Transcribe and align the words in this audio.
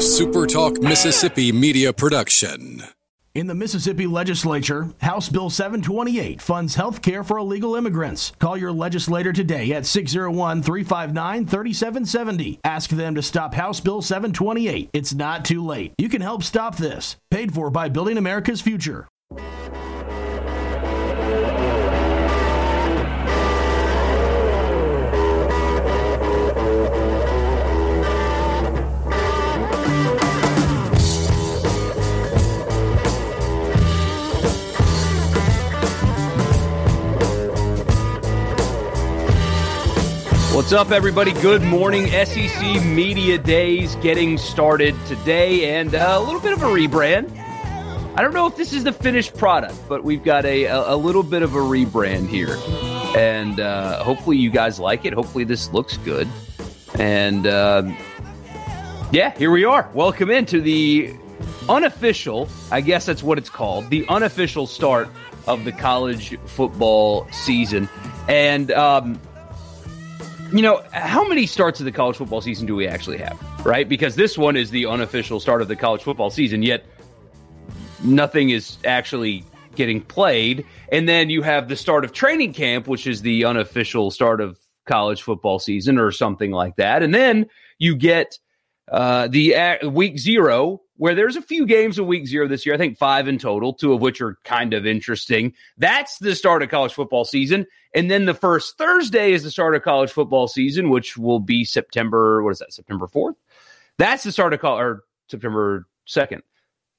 SuperTalk 0.00 0.82
Mississippi 0.82 1.52
media 1.52 1.92
production. 1.92 2.82
In 3.34 3.46
the 3.48 3.54
Mississippi 3.54 4.06
legislature, 4.06 4.88
House 5.02 5.28
Bill 5.28 5.50
728 5.50 6.40
funds 6.40 6.74
health 6.74 7.02
care 7.02 7.22
for 7.22 7.36
illegal 7.36 7.76
immigrants. 7.76 8.32
Call 8.38 8.56
your 8.56 8.72
legislator 8.72 9.30
today 9.30 9.74
at 9.74 9.84
601 9.84 10.62
359 10.62 11.44
3770. 11.44 12.60
Ask 12.64 12.88
them 12.88 13.14
to 13.14 13.20
stop 13.20 13.52
House 13.52 13.80
Bill 13.80 14.00
728. 14.00 14.88
It's 14.94 15.12
not 15.12 15.44
too 15.44 15.62
late. 15.62 15.92
You 15.98 16.08
can 16.08 16.22
help 16.22 16.44
stop 16.44 16.78
this. 16.78 17.16
Paid 17.30 17.52
for 17.52 17.68
by 17.68 17.90
Building 17.90 18.16
America's 18.16 18.62
Future. 18.62 19.06
What's 40.60 40.74
up, 40.74 40.90
everybody? 40.90 41.32
Good 41.32 41.62
morning. 41.62 42.06
SEC 42.08 42.84
Media 42.84 43.38
Days 43.38 43.94
getting 43.96 44.36
started 44.36 44.94
today, 45.06 45.80
and 45.80 45.94
uh, 45.94 46.18
a 46.18 46.20
little 46.20 46.38
bit 46.38 46.52
of 46.52 46.62
a 46.62 46.66
rebrand. 46.66 47.34
I 48.14 48.20
don't 48.20 48.34
know 48.34 48.46
if 48.46 48.56
this 48.56 48.74
is 48.74 48.84
the 48.84 48.92
finished 48.92 49.34
product, 49.38 49.74
but 49.88 50.04
we've 50.04 50.22
got 50.22 50.44
a, 50.44 50.64
a, 50.64 50.94
a 50.94 50.96
little 50.96 51.22
bit 51.22 51.40
of 51.40 51.54
a 51.54 51.58
rebrand 51.58 52.28
here. 52.28 52.58
And 53.18 53.58
uh, 53.58 54.04
hopefully, 54.04 54.36
you 54.36 54.50
guys 54.50 54.78
like 54.78 55.06
it. 55.06 55.14
Hopefully, 55.14 55.44
this 55.44 55.72
looks 55.72 55.96
good. 55.96 56.28
And 56.98 57.46
um, 57.46 57.96
yeah, 59.12 59.30
here 59.38 59.50
we 59.50 59.64
are. 59.64 59.90
Welcome 59.94 60.28
into 60.28 60.60
the 60.60 61.16
unofficial, 61.70 62.50
I 62.70 62.82
guess 62.82 63.06
that's 63.06 63.22
what 63.22 63.38
it's 63.38 63.50
called, 63.50 63.88
the 63.88 64.04
unofficial 64.10 64.66
start 64.66 65.08
of 65.46 65.64
the 65.64 65.72
college 65.72 66.38
football 66.44 67.26
season. 67.32 67.88
And, 68.28 68.70
um, 68.72 69.18
you 70.52 70.62
know, 70.62 70.82
how 70.92 71.26
many 71.26 71.46
starts 71.46 71.80
of 71.80 71.84
the 71.84 71.92
college 71.92 72.16
football 72.16 72.40
season 72.40 72.66
do 72.66 72.74
we 72.74 72.86
actually 72.86 73.18
have, 73.18 73.38
right? 73.64 73.88
Because 73.88 74.16
this 74.16 74.36
one 74.36 74.56
is 74.56 74.70
the 74.70 74.86
unofficial 74.86 75.40
start 75.40 75.62
of 75.62 75.68
the 75.68 75.76
college 75.76 76.02
football 76.02 76.30
season, 76.30 76.62
yet 76.62 76.84
nothing 78.02 78.50
is 78.50 78.78
actually 78.84 79.44
getting 79.76 80.00
played. 80.00 80.64
And 80.90 81.08
then 81.08 81.30
you 81.30 81.42
have 81.42 81.68
the 81.68 81.76
start 81.76 82.04
of 82.04 82.12
training 82.12 82.52
camp, 82.52 82.88
which 82.88 83.06
is 83.06 83.22
the 83.22 83.44
unofficial 83.44 84.10
start 84.10 84.40
of 84.40 84.58
college 84.86 85.22
football 85.22 85.58
season 85.58 85.98
or 85.98 86.10
something 86.10 86.50
like 86.50 86.76
that. 86.76 87.02
And 87.02 87.14
then 87.14 87.46
you 87.78 87.96
get 87.96 88.38
uh, 88.90 89.28
the 89.28 89.54
uh, 89.54 89.88
week 89.88 90.18
zero, 90.18 90.82
where 91.00 91.14
there's 91.14 91.36
a 91.36 91.40
few 91.40 91.64
games 91.64 91.98
in 91.98 92.06
week 92.06 92.26
zero 92.26 92.46
this 92.46 92.66
year. 92.66 92.74
I 92.74 92.78
think 92.78 92.98
five 92.98 93.26
in 93.26 93.38
total, 93.38 93.72
two 93.72 93.94
of 93.94 94.02
which 94.02 94.20
are 94.20 94.36
kind 94.44 94.74
of 94.74 94.84
interesting. 94.84 95.54
That's 95.78 96.18
the 96.18 96.34
start 96.34 96.62
of 96.62 96.68
college 96.68 96.92
football 96.92 97.24
season. 97.24 97.66
And 97.94 98.10
then 98.10 98.26
the 98.26 98.34
first 98.34 98.76
Thursday 98.76 99.32
is 99.32 99.42
the 99.42 99.50
start 99.50 99.74
of 99.74 99.80
college 99.80 100.10
football 100.10 100.46
season, 100.46 100.90
which 100.90 101.16
will 101.16 101.40
be 101.40 101.64
September, 101.64 102.42
what 102.42 102.50
is 102.50 102.58
that, 102.58 102.74
September 102.74 103.06
4th? 103.06 103.36
That's 103.96 104.24
the 104.24 104.30
start 104.30 104.52
of 104.52 104.60
college, 104.60 104.82
or 104.82 105.04
September 105.28 105.86
2nd. 106.06 106.42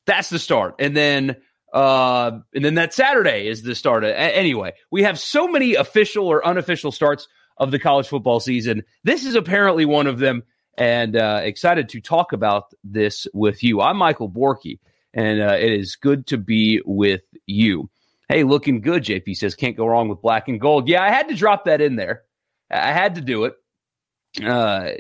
That's 0.07 0.31
the 0.31 0.39
start. 0.39 0.77
And 0.79 0.97
then 0.97 1.35
uh, 1.71 2.39
and 2.55 2.65
then 2.65 2.73
that 2.75 2.95
Saturday 2.95 3.47
is 3.47 3.61
the 3.61 3.75
start. 3.75 4.03
Of, 4.03 4.15
anyway, 4.15 4.73
we 4.89 5.03
have 5.03 5.19
so 5.19 5.47
many 5.47 5.75
official 5.75 6.27
or 6.27 6.43
unofficial 6.43 6.91
starts 6.91 7.27
of 7.55 7.69
the 7.69 7.77
college 7.77 8.07
football 8.07 8.39
season. 8.39 8.83
This 9.03 9.27
is 9.27 9.35
apparently 9.35 9.85
one 9.85 10.07
of 10.07 10.17
them 10.17 10.41
and 10.77 11.15
uh, 11.15 11.41
excited 11.43 11.89
to 11.89 12.01
talk 12.01 12.33
about 12.33 12.73
this 12.83 13.27
with 13.33 13.63
you. 13.63 13.81
I'm 13.81 13.97
Michael 13.97 14.29
Borky, 14.29 14.79
and 15.13 15.41
uh, 15.41 15.57
it 15.59 15.71
is 15.71 15.95
good 15.95 16.27
to 16.27 16.37
be 16.37 16.81
with 16.85 17.21
you. 17.45 17.89
Hey, 18.29 18.43
looking 18.43 18.81
good, 18.81 19.03
JP 19.03 19.35
says. 19.35 19.55
Can't 19.55 19.75
go 19.75 19.85
wrong 19.85 20.07
with 20.07 20.21
black 20.21 20.47
and 20.47 20.59
gold. 20.59 20.87
Yeah, 20.87 21.03
I 21.03 21.09
had 21.09 21.29
to 21.29 21.35
drop 21.35 21.65
that 21.65 21.81
in 21.81 21.95
there. 21.95 22.23
I 22.69 22.93
had 22.93 23.15
to 23.15 23.21
do 23.21 23.45
it. 23.45 23.53
Uh, 24.41 24.91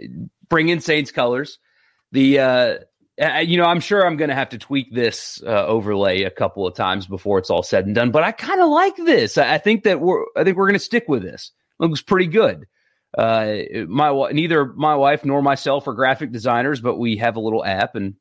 bring 0.49 0.67
in 0.69 0.81
Saints 0.81 1.11
colors. 1.11 1.57
The 2.11 2.39
uh, 2.39 2.77
you 3.39 3.57
know, 3.57 3.65
I'm 3.65 3.79
sure 3.79 4.05
I'm 4.05 4.17
going 4.17 4.29
to 4.29 4.35
have 4.35 4.49
to 4.49 4.57
tweak 4.57 4.93
this 4.93 5.41
uh, 5.45 5.65
overlay 5.65 6.23
a 6.23 6.31
couple 6.31 6.65
of 6.65 6.75
times 6.75 7.05
before 7.05 7.37
it's 7.39 7.49
all 7.49 7.63
said 7.63 7.85
and 7.85 7.95
done. 7.95 8.11
But 8.11 8.23
I 8.23 8.31
kind 8.31 8.61
of 8.61 8.69
like 8.69 8.95
this. 8.97 9.37
I 9.37 9.57
think 9.57 9.83
that 9.83 10.01
we're 10.01 10.23
I 10.35 10.43
think 10.43 10.57
we're 10.57 10.67
going 10.67 10.73
to 10.73 10.79
stick 10.79 11.05
with 11.07 11.23
this. 11.23 11.51
Looks 11.79 12.01
pretty 12.01 12.27
good. 12.27 12.65
Uh, 13.17 13.57
my 13.87 14.31
neither 14.31 14.65
my 14.65 14.95
wife 14.95 15.25
nor 15.25 15.41
myself 15.41 15.87
are 15.87 15.93
graphic 15.93 16.31
designers, 16.31 16.79
but 16.79 16.97
we 16.97 17.17
have 17.17 17.35
a 17.35 17.41
little 17.41 17.63
app, 17.63 17.95
and 17.95 18.15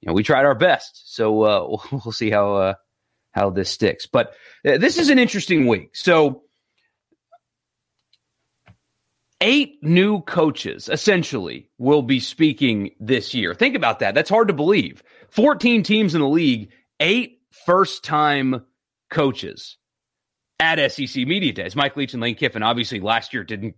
you 0.00 0.06
know 0.06 0.14
we 0.14 0.22
tried 0.22 0.46
our 0.46 0.54
best. 0.54 1.14
So 1.14 1.42
uh, 1.42 1.66
we'll, 1.68 1.84
we'll, 2.04 2.12
see 2.12 2.30
how 2.30 2.54
uh, 2.54 2.74
how 3.32 3.50
this 3.50 3.70
sticks. 3.70 4.06
But 4.06 4.34
uh, 4.66 4.78
this 4.78 4.96
is 4.96 5.10
an 5.10 5.18
interesting 5.18 5.66
week. 5.66 5.94
So 5.94 6.44
eight 9.42 9.78
new 9.82 10.22
coaches 10.22 10.88
essentially 10.88 11.68
will 11.76 12.02
be 12.02 12.20
speaking 12.20 12.92
this 12.98 13.34
year. 13.34 13.52
Think 13.52 13.76
about 13.76 13.98
that. 13.98 14.14
That's 14.14 14.30
hard 14.30 14.48
to 14.48 14.54
believe. 14.54 15.02
Fourteen 15.28 15.82
teams 15.82 16.14
in 16.14 16.22
the 16.22 16.28
league, 16.28 16.70
eight 16.98 17.42
first 17.66 18.04
time 18.04 18.64
coaches 19.10 19.76
at 20.58 20.92
SEC 20.92 21.26
Media 21.26 21.52
Days. 21.52 21.76
Mike 21.76 21.94
Leach 21.94 22.14
and 22.14 22.22
Lane 22.22 22.36
Kiffin 22.36 22.62
obviously 22.62 23.00
last 23.00 23.34
year 23.34 23.44
didn't 23.44 23.74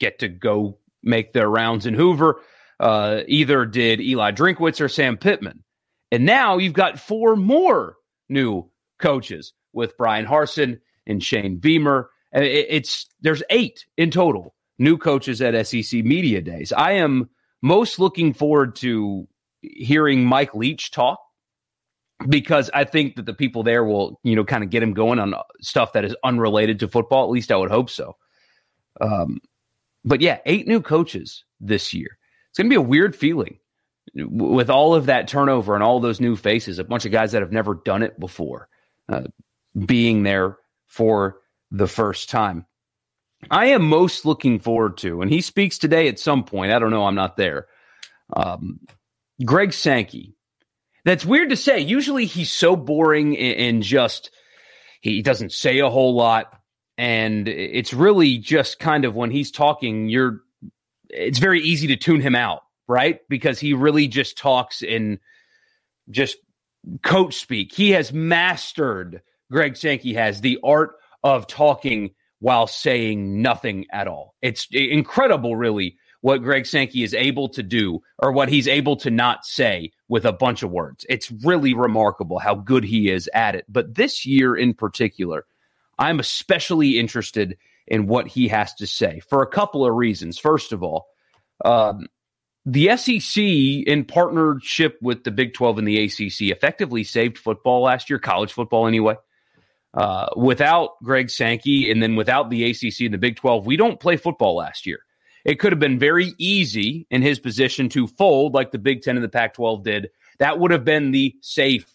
get 0.00 0.18
to 0.20 0.28
go 0.28 0.78
make 1.02 1.32
their 1.32 1.48
rounds 1.48 1.86
in 1.86 1.94
Hoover. 1.94 2.40
Uh, 2.78 3.22
either 3.26 3.64
did 3.64 4.00
Eli 4.00 4.32
Drinkwitz 4.32 4.80
or 4.80 4.88
Sam 4.88 5.16
Pittman. 5.16 5.64
And 6.12 6.26
now 6.26 6.58
you've 6.58 6.74
got 6.74 7.00
four 7.00 7.36
more 7.36 7.96
new 8.28 8.70
coaches 8.98 9.54
with 9.72 9.96
Bryan 9.96 10.26
Harsin 10.26 10.80
and 11.06 11.22
Shane 11.22 11.56
Beamer. 11.56 12.10
It's 12.32 13.06
there's 13.20 13.42
eight 13.50 13.86
in 13.96 14.10
total 14.10 14.54
new 14.78 14.98
coaches 14.98 15.40
at 15.40 15.66
SEC 15.66 16.04
Media 16.04 16.42
Days. 16.42 16.72
I 16.72 16.92
am 16.92 17.30
most 17.62 17.98
looking 17.98 18.34
forward 18.34 18.76
to 18.76 19.26
hearing 19.62 20.24
Mike 20.24 20.54
Leach 20.54 20.90
talk 20.90 21.18
because 22.28 22.70
I 22.74 22.84
think 22.84 23.16
that 23.16 23.26
the 23.26 23.34
people 23.34 23.62
there 23.62 23.84
will, 23.84 24.20
you 24.22 24.36
know, 24.36 24.44
kind 24.44 24.64
of 24.64 24.70
get 24.70 24.82
him 24.82 24.92
going 24.92 25.18
on 25.18 25.34
stuff 25.60 25.92
that 25.94 26.04
is 26.04 26.14
unrelated 26.24 26.80
to 26.80 26.88
football. 26.88 27.24
At 27.24 27.30
least 27.30 27.52
I 27.52 27.56
would 27.56 27.70
hope 27.70 27.90
so. 27.90 28.16
Um, 29.00 29.40
but 30.06 30.20
yeah, 30.20 30.38
eight 30.46 30.66
new 30.66 30.80
coaches 30.80 31.44
this 31.60 31.92
year. 31.92 32.16
It's 32.50 32.58
going 32.58 32.70
to 32.70 32.74
be 32.74 32.76
a 32.76 32.80
weird 32.80 33.14
feeling 33.14 33.58
with 34.14 34.70
all 34.70 34.94
of 34.94 35.06
that 35.06 35.28
turnover 35.28 35.74
and 35.74 35.82
all 35.82 36.00
those 36.00 36.20
new 36.20 36.36
faces, 36.36 36.78
a 36.78 36.84
bunch 36.84 37.04
of 37.04 37.12
guys 37.12 37.32
that 37.32 37.42
have 37.42 37.52
never 37.52 37.74
done 37.74 38.02
it 38.02 38.18
before, 38.18 38.68
uh, 39.08 39.24
being 39.84 40.22
there 40.22 40.56
for 40.86 41.40
the 41.70 41.88
first 41.88 42.30
time. 42.30 42.64
I 43.50 43.66
am 43.66 43.82
most 43.82 44.24
looking 44.24 44.60
forward 44.60 44.96
to, 44.98 45.20
and 45.20 45.30
he 45.30 45.40
speaks 45.40 45.76
today 45.76 46.08
at 46.08 46.18
some 46.18 46.44
point. 46.44 46.72
I 46.72 46.78
don't 46.78 46.90
know, 46.90 47.04
I'm 47.04 47.14
not 47.14 47.36
there. 47.36 47.66
Um, 48.34 48.80
Greg 49.44 49.72
Sankey. 49.72 50.34
That's 51.04 51.24
weird 51.24 51.50
to 51.50 51.56
say. 51.56 51.80
Usually 51.80 52.24
he's 52.24 52.50
so 52.50 52.74
boring 52.74 53.36
and 53.38 53.82
just 53.82 54.30
he 55.00 55.22
doesn't 55.22 55.52
say 55.52 55.78
a 55.78 55.90
whole 55.90 56.16
lot 56.16 56.55
and 56.98 57.48
it's 57.48 57.92
really 57.92 58.38
just 58.38 58.78
kind 58.78 59.04
of 59.04 59.14
when 59.14 59.30
he's 59.30 59.50
talking 59.50 60.08
you're 60.08 60.40
it's 61.08 61.38
very 61.38 61.60
easy 61.60 61.86
to 61.88 61.96
tune 61.96 62.20
him 62.20 62.34
out 62.34 62.62
right? 62.88 63.20
Because 63.28 63.58
he 63.58 63.74
really 63.74 64.08
just 64.08 64.38
talks 64.38 64.82
in 64.82 65.18
just 66.10 66.36
coach 67.02 67.34
speak. 67.34 67.72
He 67.72 67.90
has 67.92 68.12
mastered 68.12 69.22
greg 69.50 69.76
sankey 69.76 70.14
has 70.14 70.40
the 70.40 70.58
art 70.64 70.96
of 71.22 71.46
talking 71.46 72.10
while 72.40 72.66
saying 72.66 73.42
nothing 73.42 73.86
at 73.92 74.08
all. 74.08 74.34
It's 74.42 74.68
incredible 74.70 75.56
really 75.56 75.96
what 76.20 76.42
greg 76.42 76.66
sankey 76.66 77.02
is 77.02 77.14
able 77.14 77.48
to 77.50 77.62
do 77.62 78.00
or 78.18 78.32
what 78.32 78.48
he's 78.48 78.68
able 78.68 78.96
to 78.96 79.10
not 79.10 79.44
say 79.44 79.92
with 80.08 80.24
a 80.24 80.32
bunch 80.32 80.62
of 80.62 80.70
words. 80.70 81.06
It's 81.08 81.30
really 81.30 81.74
remarkable 81.74 82.38
how 82.38 82.54
good 82.54 82.84
he 82.84 83.10
is 83.10 83.28
at 83.34 83.54
it. 83.54 83.64
But 83.68 83.94
this 83.94 84.26
year 84.26 84.56
in 84.56 84.74
particular 84.74 85.44
I'm 85.98 86.20
especially 86.20 86.98
interested 86.98 87.56
in 87.86 88.06
what 88.06 88.26
he 88.26 88.48
has 88.48 88.74
to 88.74 88.86
say 88.86 89.20
for 89.20 89.42
a 89.42 89.46
couple 89.46 89.86
of 89.86 89.94
reasons. 89.94 90.38
First 90.38 90.72
of 90.72 90.82
all, 90.82 91.06
um, 91.64 92.06
the 92.64 92.96
SEC, 92.96 93.42
in 93.42 94.04
partnership 94.04 94.98
with 95.00 95.22
the 95.22 95.30
Big 95.30 95.54
12 95.54 95.78
and 95.78 95.88
the 95.88 96.04
ACC, 96.04 96.50
effectively 96.50 97.04
saved 97.04 97.38
football 97.38 97.82
last 97.82 98.10
year, 98.10 98.18
college 98.18 98.52
football 98.52 98.86
anyway. 98.86 99.14
Uh, 99.94 100.28
without 100.36 101.02
Greg 101.02 101.30
Sankey 101.30 101.90
and 101.90 102.02
then 102.02 102.16
without 102.16 102.50
the 102.50 102.70
ACC 102.70 103.02
and 103.02 103.14
the 103.14 103.18
Big 103.18 103.36
12, 103.36 103.64
we 103.64 103.76
don't 103.76 104.00
play 104.00 104.16
football 104.16 104.56
last 104.56 104.84
year. 104.84 104.98
It 105.44 105.60
could 105.60 105.70
have 105.70 105.78
been 105.78 105.98
very 105.98 106.34
easy 106.38 107.06
in 107.08 107.22
his 107.22 107.38
position 107.38 107.88
to 107.90 108.08
fold 108.08 108.52
like 108.52 108.72
the 108.72 108.78
Big 108.78 109.02
10 109.02 109.16
and 109.16 109.24
the 109.24 109.28
Pac 109.28 109.54
12 109.54 109.84
did. 109.84 110.10
That 110.40 110.58
would 110.58 110.72
have 110.72 110.84
been 110.84 111.12
the 111.12 111.36
safe, 111.40 111.88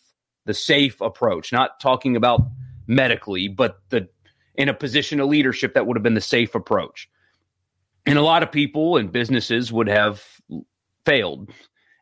the 0.45 0.53
safe 0.53 1.01
approach, 1.01 1.51
not 1.51 1.81
talking 1.81 2.15
about 2.15 2.41
medically, 2.91 3.47
but 3.47 3.79
the 3.89 4.07
in 4.55 4.67
a 4.67 4.73
position 4.73 5.19
of 5.19 5.29
leadership 5.29 5.73
that 5.73 5.87
would 5.87 5.95
have 5.95 6.03
been 6.03 6.13
the 6.13 6.21
safe 6.21 6.53
approach. 6.55 7.09
And 8.05 8.17
a 8.17 8.21
lot 8.21 8.43
of 8.43 8.51
people 8.51 8.97
and 8.97 9.11
businesses 9.11 9.71
would 9.71 9.87
have 9.87 10.23
failed 11.05 11.49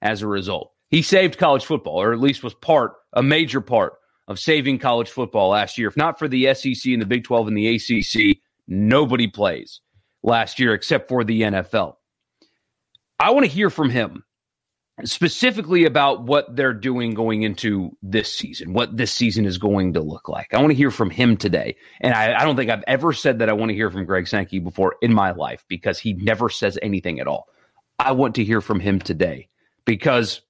as 0.02 0.24
a 0.24 0.28
result. 0.28 0.72
He 0.90 1.04
saved 1.04 1.38
college 1.38 1.64
football, 1.64 2.02
or 2.02 2.12
at 2.12 2.20
least 2.20 2.44
was 2.44 2.56
part, 2.56 2.94
a 3.14 3.22
major 3.22 3.62
part 3.62 3.94
of 4.28 4.40
saving 4.40 4.80
college 4.80 5.10
football 5.10 5.50
last 5.50 5.78
year. 5.78 5.88
If 5.88 5.98
not 5.98 6.18
for 6.18 6.28
the 6.28 6.54
SEC 6.56 6.92
and 6.92 7.02
the 7.02 7.06
Big 7.06 7.24
12 7.24 7.50
and 7.50 7.58
the 7.58 7.76
ACC, 7.76 8.38
nobody 8.68 9.28
plays 9.28 9.82
last 10.24 10.60
year 10.60 10.74
except 10.74 11.08
for 11.08 11.24
the 11.24 11.42
NFL. 11.42 11.96
I 13.20 13.30
want 13.32 13.46
to 13.46 13.52
hear 13.52 13.70
from 13.70 13.92
him 13.92 14.24
specifically 15.04 15.86
about 15.86 16.24
what 16.24 16.56
they're 16.56 16.74
doing 16.74 17.14
going 17.14 17.44
into 17.44 17.96
this 18.02 18.32
season, 18.36 18.74
what 18.74 18.96
this 18.96 19.12
season 19.12 19.46
is 19.46 19.58
going 19.58 19.94
to 19.94 20.02
look 20.02 20.28
like. 20.28 20.54
I 20.54 20.58
want 20.58 20.72
to 20.72 20.76
hear 20.76 20.92
from 20.92 21.10
him 21.10 21.38
today. 21.38 21.76
And 22.02 22.14
I, 22.14 22.40
I 22.40 22.44
don't 22.44 22.56
think 22.56 22.70
I've 22.70 22.84
ever 22.88 23.14
said 23.14 23.40
that 23.40 23.50
I 23.50 23.54
want 23.54 23.70
to 23.70 23.76
hear 23.76 23.90
from 23.90 24.06
Greg 24.06 24.28
Sankey 24.28 24.60
before 24.60 24.96
in 25.02 25.14
my 25.14 25.32
life 25.32 25.64
because 25.68 26.00
he 26.00 26.14
never 26.14 26.50
says 26.50 26.78
anything 26.82 27.20
at 27.20 27.28
all. 27.28 27.48
I 27.98 28.12
want 28.14 28.36
to 28.36 28.44
hear 28.44 28.62
from 28.62 28.80
him 28.80 29.00
today 29.00 29.50
because 29.86 30.42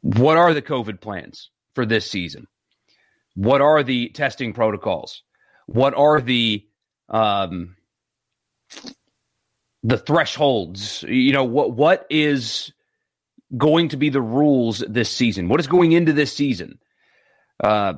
what 0.00 0.36
are 0.36 0.54
the 0.54 0.62
COVID 0.62 1.00
plans 1.00 1.50
for 1.74 1.86
this 1.86 2.10
season? 2.10 2.46
What 3.34 3.60
are 3.60 3.82
the 3.82 4.10
testing 4.10 4.52
protocols? 4.52 5.22
What 5.66 5.94
are 5.94 6.20
the 6.20 6.66
um, 7.08 7.76
the 9.84 9.98
thresholds? 9.98 11.04
You 11.06 11.32
know 11.32 11.44
what 11.44 11.72
what 11.72 12.06
is 12.10 12.72
going 13.56 13.90
to 13.90 13.96
be 13.96 14.08
the 14.08 14.22
rules 14.22 14.82
this 14.88 15.10
season? 15.10 15.48
What 15.48 15.60
is 15.60 15.68
going 15.68 15.92
into 15.92 16.12
this 16.12 16.32
season? 16.34 16.80
Uh, 17.62 17.94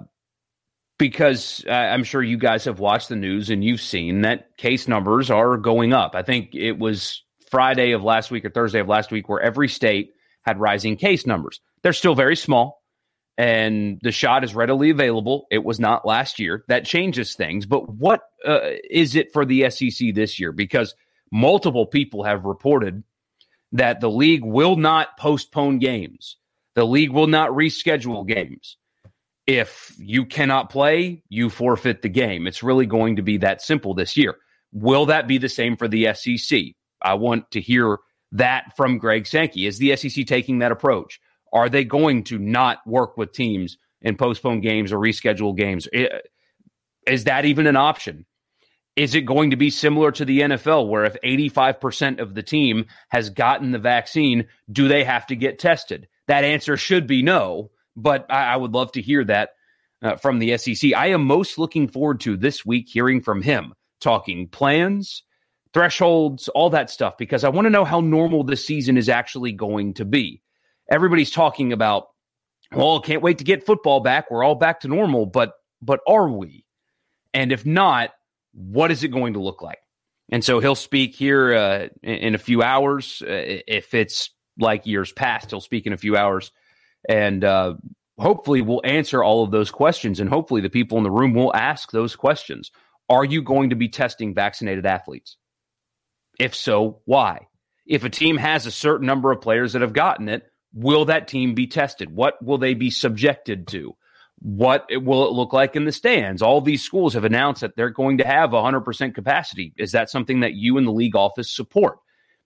because 0.98 1.64
I'm 1.68 2.04
sure 2.04 2.22
you 2.22 2.38
guys 2.38 2.64
have 2.64 2.80
watched 2.80 3.08
the 3.08 3.16
news 3.16 3.50
and 3.50 3.62
you've 3.62 3.80
seen 3.80 4.22
that 4.22 4.56
case 4.56 4.88
numbers 4.88 5.30
are 5.30 5.56
going 5.56 5.92
up. 5.92 6.14
I 6.14 6.22
think 6.22 6.54
it 6.54 6.78
was 6.78 7.22
Friday 7.50 7.92
of 7.92 8.02
last 8.02 8.30
week 8.30 8.44
or 8.44 8.50
Thursday 8.50 8.80
of 8.80 8.88
last 8.88 9.10
week 9.10 9.28
where 9.28 9.40
every 9.40 9.68
state 9.68 10.10
had 10.42 10.58
rising 10.58 10.96
case 10.96 11.26
numbers. 11.26 11.60
They're 11.82 11.92
still 11.92 12.14
very 12.14 12.36
small 12.36 12.82
and 13.38 13.98
the 14.02 14.12
shot 14.12 14.44
is 14.44 14.54
readily 14.54 14.90
available. 14.90 15.46
It 15.50 15.64
was 15.64 15.78
not 15.78 16.06
last 16.06 16.38
year. 16.38 16.64
That 16.68 16.86
changes 16.86 17.34
things. 17.34 17.66
But 17.66 17.88
what 17.88 18.22
uh, 18.46 18.60
is 18.88 19.14
it 19.14 19.32
for 19.32 19.44
the 19.44 19.68
SEC 19.70 20.14
this 20.14 20.40
year? 20.40 20.52
Because 20.52 20.94
multiple 21.32 21.86
people 21.86 22.24
have 22.24 22.44
reported 22.44 23.02
that 23.72 24.00
the 24.00 24.10
league 24.10 24.44
will 24.44 24.76
not 24.76 25.16
postpone 25.18 25.78
games. 25.78 26.36
The 26.74 26.84
league 26.84 27.10
will 27.10 27.26
not 27.26 27.50
reschedule 27.50 28.26
games. 28.26 28.76
If 29.46 29.94
you 29.98 30.26
cannot 30.26 30.70
play, 30.70 31.22
you 31.28 31.50
forfeit 31.50 32.02
the 32.02 32.08
game. 32.08 32.46
It's 32.46 32.62
really 32.62 32.86
going 32.86 33.16
to 33.16 33.22
be 33.22 33.38
that 33.38 33.62
simple 33.62 33.94
this 33.94 34.16
year. 34.16 34.36
Will 34.72 35.06
that 35.06 35.28
be 35.28 35.38
the 35.38 35.48
same 35.48 35.76
for 35.76 35.88
the 35.88 36.12
SEC? 36.14 36.60
I 37.00 37.14
want 37.14 37.50
to 37.52 37.60
hear 37.60 37.98
that 38.32 38.76
from 38.76 38.98
Greg 38.98 39.26
Sankey. 39.26 39.66
Is 39.66 39.78
the 39.78 39.96
SEC 39.96 40.26
taking 40.26 40.58
that 40.58 40.72
approach? 40.72 41.20
Are 41.52 41.68
they 41.68 41.84
going 41.84 42.24
to 42.24 42.38
not 42.38 42.78
work 42.86 43.16
with 43.16 43.32
teams 43.32 43.78
and 44.02 44.18
postpone 44.18 44.60
games 44.60 44.92
or 44.92 44.98
reschedule 44.98 45.56
games? 45.56 45.88
Is 47.06 47.24
that 47.24 47.44
even 47.44 47.66
an 47.66 47.76
option? 47.76 48.26
Is 48.96 49.14
it 49.14 49.22
going 49.22 49.50
to 49.50 49.56
be 49.56 49.70
similar 49.70 50.10
to 50.12 50.24
the 50.24 50.40
NFL 50.40 50.88
where 50.88 51.04
if 51.04 51.16
85% 51.22 52.18
of 52.18 52.34
the 52.34 52.42
team 52.42 52.86
has 53.10 53.30
gotten 53.30 53.70
the 53.70 53.78
vaccine, 53.78 54.46
do 54.72 54.88
they 54.88 55.04
have 55.04 55.26
to 55.26 55.36
get 55.36 55.58
tested? 55.58 56.08
That 56.28 56.44
answer 56.44 56.76
should 56.76 57.06
be 57.06 57.22
no, 57.22 57.70
but 57.94 58.26
I, 58.30 58.54
I 58.54 58.56
would 58.56 58.72
love 58.72 58.92
to 58.92 59.02
hear 59.02 59.22
that 59.24 59.50
uh, 60.02 60.16
from 60.16 60.38
the 60.38 60.56
SEC. 60.56 60.94
I 60.94 61.08
am 61.08 61.24
most 61.24 61.58
looking 61.58 61.88
forward 61.88 62.20
to 62.20 62.36
this 62.36 62.64
week 62.64 62.88
hearing 62.88 63.20
from 63.20 63.42
him, 63.42 63.74
talking 64.00 64.48
plans, 64.48 65.22
thresholds, 65.74 66.48
all 66.48 66.70
that 66.70 66.90
stuff, 66.90 67.18
because 67.18 67.44
I 67.44 67.50
want 67.50 67.66
to 67.66 67.70
know 67.70 67.84
how 67.84 68.00
normal 68.00 68.44
this 68.44 68.64
season 68.64 68.96
is 68.96 69.10
actually 69.10 69.52
going 69.52 69.94
to 69.94 70.06
be 70.06 70.42
everybody's 70.88 71.30
talking 71.30 71.72
about, 71.72 72.08
well, 72.72 73.00
can't 73.00 73.22
wait 73.22 73.38
to 73.38 73.44
get 73.44 73.66
football 73.66 74.00
back. 74.00 74.30
We're 74.30 74.44
all 74.44 74.54
back 74.54 74.80
to 74.80 74.88
normal, 74.88 75.26
but 75.26 75.52
but 75.82 76.00
are 76.08 76.28
we? 76.28 76.64
And 77.34 77.52
if 77.52 77.66
not, 77.66 78.10
what 78.56 78.90
is 78.90 79.04
it 79.04 79.08
going 79.08 79.34
to 79.34 79.40
look 79.40 79.62
like? 79.62 79.78
And 80.32 80.42
so 80.42 80.58
he'll 80.58 80.74
speak 80.74 81.14
here 81.14 81.54
uh, 81.54 81.88
in, 82.02 82.34
a 82.34 82.38
few 82.38 82.62
hours. 82.62 83.22
Uh, 83.22 83.60
if 83.68 83.94
it's 83.94 84.30
like 84.58 84.86
years 84.86 85.12
past, 85.12 85.50
he'll 85.50 85.60
speak 85.60 85.86
in 85.86 85.92
a 85.92 85.98
few 85.98 86.16
hours, 86.16 86.50
and 87.08 87.44
uh, 87.44 87.74
hopefully 88.18 88.62
we'll 88.62 88.80
answer 88.82 89.22
all 89.22 89.44
of 89.44 89.50
those 89.50 89.70
questions. 89.70 90.18
And 90.18 90.28
hopefully 90.28 90.62
the 90.62 90.70
people 90.70 90.98
in 90.98 91.04
the 91.04 91.10
room 91.10 91.34
will 91.34 91.54
ask 91.54 91.92
those 91.92 92.16
questions. 92.16 92.72
Are 93.08 93.24
you 93.24 93.42
going 93.42 93.70
to 93.70 93.76
be 93.76 93.88
testing 93.88 94.34
vaccinated 94.34 94.86
athletes? 94.86 95.36
If 96.40 96.54
so, 96.54 97.02
why? 97.04 97.46
If 97.86 98.02
a 98.02 98.10
team 98.10 98.36
has 98.36 98.66
a 98.66 98.72
certain 98.72 99.06
number 99.06 99.30
of 99.30 99.40
players 99.40 99.74
that 99.74 99.82
have 99.82 99.92
gotten 99.92 100.28
it, 100.28 100.42
will 100.72 101.04
that 101.04 101.28
team 101.28 101.54
be 101.54 101.68
tested? 101.68 102.10
What 102.10 102.42
will 102.44 102.58
they 102.58 102.74
be 102.74 102.90
subjected 102.90 103.68
to? 103.68 103.94
What 104.40 104.86
will 104.90 105.26
it 105.26 105.32
look 105.32 105.52
like 105.52 105.76
in 105.76 105.84
the 105.84 105.92
stands? 105.92 106.42
All 106.42 106.60
these 106.60 106.82
schools 106.82 107.14
have 107.14 107.24
announced 107.24 107.62
that 107.62 107.74
they're 107.74 107.90
going 107.90 108.18
to 108.18 108.26
have 108.26 108.50
100% 108.50 109.14
capacity. 109.14 109.72
Is 109.78 109.92
that 109.92 110.10
something 110.10 110.40
that 110.40 110.54
you 110.54 110.76
and 110.76 110.86
the 110.86 110.92
league 110.92 111.16
office 111.16 111.54
support? 111.54 111.98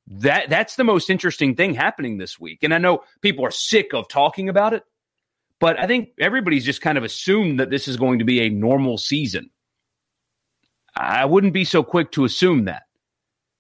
That 0.07 0.49
that's 0.49 0.77
the 0.77 0.85
most 0.85 1.11
interesting 1.11 1.55
thing 1.55 1.75
happening 1.75 2.19
this 2.19 2.39
week. 2.39 2.61
And 2.63 2.73
I 2.73 2.79
know 2.79 3.03
people 3.21 3.45
are 3.45 3.51
sick 3.51 3.93
of 3.93 4.09
talking 4.09 4.49
about 4.49 4.73
it, 4.73 4.83
but 5.59 5.79
I 5.79 5.87
think 5.87 6.11
everybody's 6.19 6.65
just 6.65 6.81
kind 6.81 6.97
of 6.97 7.05
assumed 7.05 7.61
that 7.61 7.71
this 7.71 7.87
is 7.87 7.97
going 7.97 8.19
to 8.21 8.25
be 8.25 8.41
a 8.41 8.51
normal 8.51 8.97
season. 8.97 9.51
I 10.97 11.25
wouldn't 11.27 11.53
be 11.53 11.65
so 11.65 11.83
quick 11.83 12.13
to 12.13 12.25
assume 12.25 12.65
that. 12.65 12.85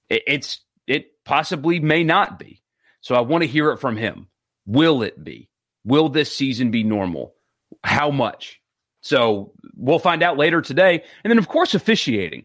It's 0.09 0.61
it 0.87 1.13
possibly 1.25 1.79
may 1.79 2.03
not 2.03 2.39
be. 2.39 2.63
So 3.01 3.15
I 3.15 3.21
want 3.21 3.43
to 3.43 3.49
hear 3.49 3.71
it 3.71 3.79
from 3.79 3.97
him. 3.97 4.29
Will 4.67 5.03
it 5.03 5.23
be? 5.23 5.49
Will 5.85 6.09
this 6.09 6.35
season 6.35 6.71
be 6.71 6.83
normal? 6.83 7.35
How 7.83 8.11
much? 8.11 8.61
So 9.01 9.53
we'll 9.75 9.99
find 9.99 10.23
out 10.23 10.37
later 10.37 10.61
today. 10.61 11.03
And 11.25 11.31
then, 11.31 11.39
of 11.39 11.49
course, 11.49 11.75
officiating. 11.75 12.45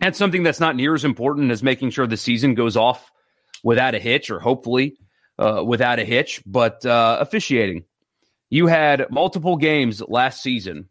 That's 0.00 0.18
something 0.18 0.42
that's 0.42 0.60
not 0.60 0.76
near 0.76 0.94
as 0.94 1.04
important 1.04 1.50
as 1.50 1.62
making 1.62 1.90
sure 1.90 2.06
the 2.06 2.16
season 2.16 2.54
goes 2.54 2.76
off 2.76 3.10
without 3.62 3.94
a 3.94 3.98
hitch 3.98 4.30
or 4.30 4.40
hopefully 4.40 4.96
uh, 5.38 5.62
without 5.64 5.98
a 5.98 6.04
hitch. 6.04 6.42
But 6.46 6.84
uh, 6.84 7.18
officiating. 7.20 7.84
You 8.50 8.66
had 8.66 9.06
multiple 9.10 9.56
games 9.56 10.02
last 10.06 10.42
season 10.42 10.88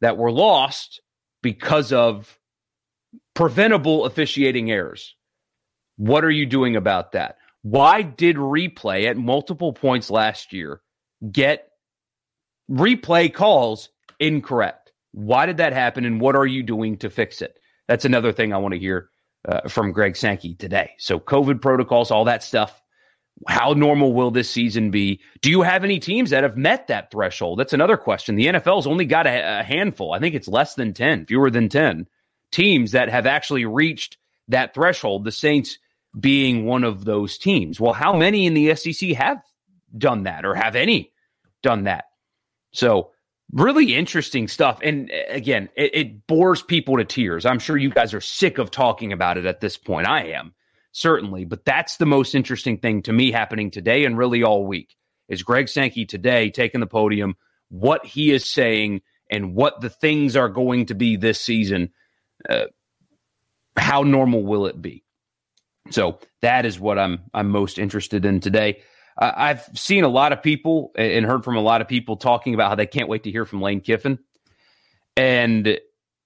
that 0.00 0.16
were 0.16 0.32
lost 0.32 1.02
because 1.42 1.92
of 1.92 2.38
preventable 3.34 4.04
officiating 4.04 4.70
errors. 4.70 5.14
What 5.96 6.24
are 6.24 6.30
you 6.30 6.46
doing 6.46 6.76
about 6.76 7.12
that? 7.12 7.36
Why 7.62 8.02
did 8.02 8.36
replay 8.36 9.06
at 9.06 9.16
multiple 9.16 9.72
points 9.72 10.10
last 10.10 10.52
year 10.52 10.80
get 11.30 11.67
replay 12.70 13.32
calls 13.32 13.90
incorrect? 14.18 14.92
Why 15.12 15.46
did 15.46 15.56
that 15.58 15.72
happen, 15.72 16.04
and 16.04 16.20
what 16.20 16.36
are 16.36 16.46
you 16.46 16.62
doing 16.62 16.98
to 16.98 17.10
fix 17.10 17.42
it? 17.42 17.58
That's 17.86 18.04
another 18.04 18.32
thing 18.32 18.52
I 18.52 18.58
want 18.58 18.74
to 18.74 18.80
hear 18.80 19.08
uh, 19.46 19.68
from 19.68 19.92
Greg 19.92 20.16
Sankey 20.16 20.54
today. 20.54 20.90
So, 20.98 21.18
COVID 21.18 21.60
protocols, 21.60 22.10
all 22.10 22.24
that 22.24 22.42
stuff. 22.42 22.82
How 23.46 23.72
normal 23.72 24.14
will 24.14 24.32
this 24.32 24.50
season 24.50 24.90
be? 24.90 25.20
Do 25.42 25.50
you 25.50 25.62
have 25.62 25.84
any 25.84 26.00
teams 26.00 26.30
that 26.30 26.42
have 26.42 26.56
met 26.56 26.88
that 26.88 27.12
threshold? 27.12 27.60
That's 27.60 27.72
another 27.72 27.96
question. 27.96 28.34
The 28.34 28.46
NFL's 28.46 28.86
only 28.86 29.04
got 29.04 29.28
a, 29.28 29.60
a 29.60 29.62
handful. 29.62 30.12
I 30.12 30.18
think 30.18 30.34
it's 30.34 30.48
less 30.48 30.74
than 30.74 30.92
10, 30.92 31.26
fewer 31.26 31.48
than 31.48 31.68
10 31.68 32.08
teams 32.50 32.92
that 32.92 33.08
have 33.08 33.26
actually 33.26 33.64
reached 33.64 34.16
that 34.48 34.74
threshold. 34.74 35.24
The 35.24 35.30
Saints 35.30 35.78
being 36.18 36.64
one 36.64 36.84
of 36.84 37.04
those 37.04 37.38
teams. 37.38 37.80
Well, 37.80 37.92
how 37.92 38.16
many 38.16 38.46
in 38.46 38.54
the 38.54 38.74
SEC 38.74 39.10
have 39.10 39.40
done 39.96 40.24
that 40.24 40.44
or 40.44 40.54
have 40.54 40.74
any 40.74 41.12
done 41.62 41.84
that? 41.84 42.06
So, 42.72 43.12
really 43.52 43.94
interesting 43.94 44.48
stuff. 44.48 44.80
And 44.82 45.10
uh, 45.10 45.32
again, 45.32 45.68
it, 45.76 45.94
it, 45.94 46.26
bores 46.26 46.62
people 46.62 46.98
to 46.98 47.04
tears. 47.04 47.46
I'm 47.46 47.58
sure 47.58 47.76
you 47.76 47.90
guys 47.90 48.12
are 48.14 48.20
sick 48.20 48.58
of 48.58 48.70
talking 48.70 49.12
about 49.12 49.38
it 49.38 49.46
at 49.46 49.60
this 49.60 49.76
point. 49.76 50.06
I 50.06 50.28
am 50.28 50.54
certainly, 50.92 51.44
but 51.44 51.64
that's 51.64 51.96
the 51.96 52.06
most 52.06 52.34
interesting 52.34 52.78
thing 52.78 53.02
to 53.02 53.12
me 53.12 53.30
happening 53.30 53.70
today 53.70 54.04
and 54.04 54.18
really 54.18 54.42
all 54.42 54.66
week 54.66 54.96
is 55.28 55.42
Greg 55.42 55.68
Sankey 55.68 56.06
today 56.06 56.50
taking 56.50 56.80
the 56.80 56.86
podium, 56.86 57.36
what 57.68 58.04
he 58.04 58.32
is 58.32 58.50
saying, 58.50 59.02
and 59.30 59.54
what 59.54 59.80
the 59.80 59.90
things 59.90 60.36
are 60.36 60.48
going 60.48 60.86
to 60.86 60.94
be 60.94 61.16
this 61.16 61.40
season. 61.40 61.90
Uh, 62.48 62.64
how 63.76 64.02
normal 64.02 64.42
will 64.42 64.66
it 64.66 64.80
be? 64.80 65.04
So 65.90 66.18
that 66.42 66.66
is 66.66 66.78
what 66.80 66.98
I'm 66.98 67.20
I'm 67.32 67.48
most 67.48 67.78
interested 67.78 68.24
in 68.24 68.40
today. 68.40 68.82
I've 69.18 69.68
seen 69.74 70.04
a 70.04 70.08
lot 70.08 70.32
of 70.32 70.42
people 70.42 70.92
and 70.96 71.26
heard 71.26 71.44
from 71.44 71.56
a 71.56 71.60
lot 71.60 71.80
of 71.80 71.88
people 71.88 72.16
talking 72.16 72.54
about 72.54 72.68
how 72.68 72.74
they 72.76 72.86
can't 72.86 73.08
wait 73.08 73.24
to 73.24 73.30
hear 73.30 73.44
from 73.44 73.60
Lane 73.60 73.80
Kiffin, 73.80 74.18
and 75.16 75.78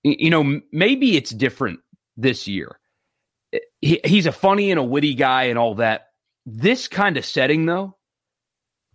you 0.03 0.31
know 0.31 0.61
maybe 0.73 1.17
it's 1.17 1.31
different 1.31 1.81
this 2.17 2.47
year. 2.47 2.79
He, 3.81 4.01
he's 4.05 4.27
a 4.27 4.33
funny 4.33 4.71
and 4.71 4.79
a 4.79 4.85
witty 4.85 5.15
guy 5.15 5.45
and 5.45 5.59
all 5.59 5.77
that. 5.77 6.09
This 6.45 6.87
kind 6.87 7.17
of 7.17 7.25
setting 7.25 7.65
though, 7.65 7.97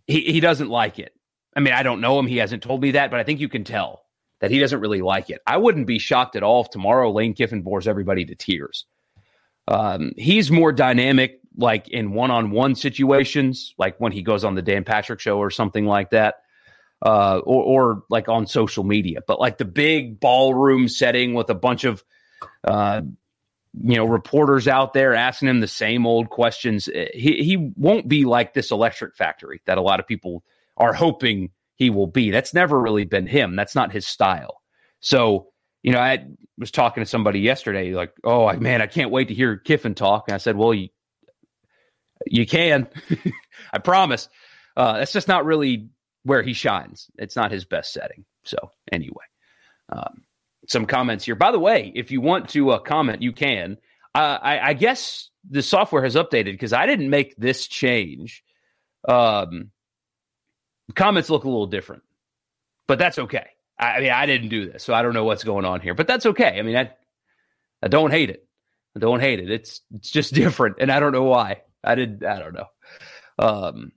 he 0.05 0.21
he 0.21 0.39
doesn't 0.39 0.69
like 0.69 0.99
it. 0.99 1.13
I 1.55 1.59
mean, 1.59 1.73
I 1.73 1.81
don't 1.81 2.01
know 2.01 2.19
him. 2.19 2.27
He 2.27 2.37
hasn't 2.37 2.61
told 2.61 2.83
me 2.83 2.91
that, 2.91 3.09
but 3.09 3.19
I 3.19 3.23
think 3.23 3.39
you 3.39 3.49
can 3.49 3.63
tell 3.63 4.03
that 4.41 4.51
he 4.51 4.59
doesn't 4.59 4.79
really 4.79 5.01
like 5.01 5.31
it. 5.31 5.41
I 5.47 5.57
wouldn't 5.57 5.87
be 5.87 5.97
shocked 5.97 6.35
at 6.35 6.43
all 6.43 6.61
if 6.61 6.69
tomorrow 6.69 7.11
Lane 7.11 7.33
Kiffin 7.33 7.63
bores 7.63 7.87
everybody 7.87 8.25
to 8.25 8.35
tears. 8.35 8.85
Um, 9.67 10.11
he's 10.15 10.51
more 10.51 10.71
dynamic 10.71 11.41
like 11.57 11.87
in 11.89 12.11
one-on-one 12.11 12.75
situations, 12.75 13.73
like 13.77 13.99
when 13.99 14.11
he 14.11 14.21
goes 14.21 14.43
on 14.43 14.55
the 14.55 14.61
Dan 14.61 14.83
Patrick 14.83 15.19
show 15.19 15.39
or 15.39 15.49
something 15.49 15.85
like 15.85 16.11
that, 16.11 16.35
uh, 17.05 17.39
or, 17.39 17.63
or 17.63 18.03
like 18.09 18.29
on 18.29 18.47
social 18.47 18.83
media. 18.83 19.19
But 19.25 19.39
like 19.39 19.57
the 19.57 19.65
big 19.65 20.19
ballroom 20.19 20.87
setting 20.87 21.33
with 21.33 21.49
a 21.49 21.55
bunch 21.55 21.83
of, 21.83 22.03
uh, 22.63 23.01
you 23.79 23.95
know, 23.95 24.05
reporters 24.05 24.67
out 24.67 24.93
there 24.93 25.13
asking 25.13 25.49
him 25.49 25.59
the 25.59 25.67
same 25.67 26.05
old 26.07 26.29
questions. 26.29 26.89
Eh, 26.93 27.09
he 27.13 27.43
he 27.43 27.73
won't 27.75 28.07
be 28.07 28.25
like 28.25 28.53
this 28.53 28.71
electric 28.71 29.15
factory 29.15 29.61
that 29.65 29.77
a 29.77 29.81
lot 29.81 29.99
of 29.99 30.07
people 30.07 30.43
are 30.77 30.93
hoping 30.93 31.51
he 31.75 31.89
will 31.89 32.07
be. 32.07 32.31
That's 32.31 32.53
never 32.53 32.79
really 32.79 33.05
been 33.05 33.27
him. 33.27 33.55
That's 33.55 33.75
not 33.75 33.91
his 33.91 34.07
style. 34.07 34.61
So, 34.99 35.49
you 35.83 35.91
know, 35.91 35.99
I 35.99 36.25
was 36.57 36.71
talking 36.71 37.03
to 37.03 37.09
somebody 37.09 37.39
yesterday, 37.39 37.93
like, 37.93 38.13
oh 38.23 38.51
man, 38.53 38.81
I 38.81 38.87
can't 38.87 39.11
wait 39.11 39.27
to 39.27 39.35
hear 39.35 39.57
Kiffin 39.57 39.93
talk. 39.93 40.25
And 40.27 40.35
I 40.35 40.39
said, 40.39 40.57
well, 40.57 40.73
you, 40.73 40.89
you 42.25 42.45
can, 42.45 42.87
I 43.73 43.79
promise. 43.79 44.29
Uh, 44.75 44.99
that's 44.99 45.13
just 45.13 45.27
not 45.27 45.45
really 45.45 45.89
where 46.23 46.43
he 46.43 46.53
shines. 46.53 47.09
It's 47.17 47.35
not 47.35 47.51
his 47.51 47.65
best 47.65 47.93
setting. 47.93 48.25
So 48.43 48.57
anyway, 48.91 49.25
um, 49.89 50.23
some 50.67 50.85
comments 50.85 51.25
here. 51.25 51.35
By 51.35 51.51
the 51.51 51.59
way, 51.59 51.91
if 51.95 52.11
you 52.11 52.21
want 52.21 52.49
to 52.49 52.71
uh, 52.71 52.79
comment, 52.79 53.21
you 53.21 53.31
can. 53.31 53.77
Uh, 54.13 54.37
I, 54.41 54.69
I, 54.69 54.73
guess 54.73 55.29
the 55.49 55.61
software 55.61 56.03
has 56.03 56.15
updated 56.15 56.45
because 56.45 56.73
I 56.73 56.85
didn't 56.85 57.09
make 57.09 57.35
this 57.37 57.67
change. 57.67 58.43
Um, 59.07 59.71
comments 60.95 61.29
look 61.29 61.43
a 61.43 61.49
little 61.49 61.67
different, 61.67 62.03
but 62.87 62.99
that's 62.99 63.19
okay. 63.19 63.47
I, 63.79 63.85
I 63.85 63.99
mean, 63.99 64.11
I 64.11 64.25
didn't 64.25 64.49
do 64.49 64.71
this, 64.71 64.83
so 64.83 64.93
I 64.93 65.03
don't 65.03 65.13
know 65.13 65.23
what's 65.23 65.43
going 65.43 65.65
on 65.65 65.81
here, 65.81 65.93
but 65.93 66.07
that's 66.07 66.25
okay. 66.25 66.57
I 66.57 66.61
mean, 66.63 66.75
I, 66.75 66.91
I 67.81 67.87
don't 67.87 68.11
hate 68.11 68.29
it. 68.29 68.47
I 68.95 68.99
don't 68.99 69.19
hate 69.19 69.39
it. 69.39 69.51
It's 69.51 69.81
it's 69.93 70.09
just 70.09 70.33
different, 70.33 70.77
and 70.79 70.91
I 70.91 70.99
don't 70.99 71.11
know 71.13 71.23
why. 71.23 71.61
I 71.91 71.95
did. 71.95 72.23
I 72.23 72.39
don't 72.39 72.53
know. 72.53 72.67
Um, 73.39 73.91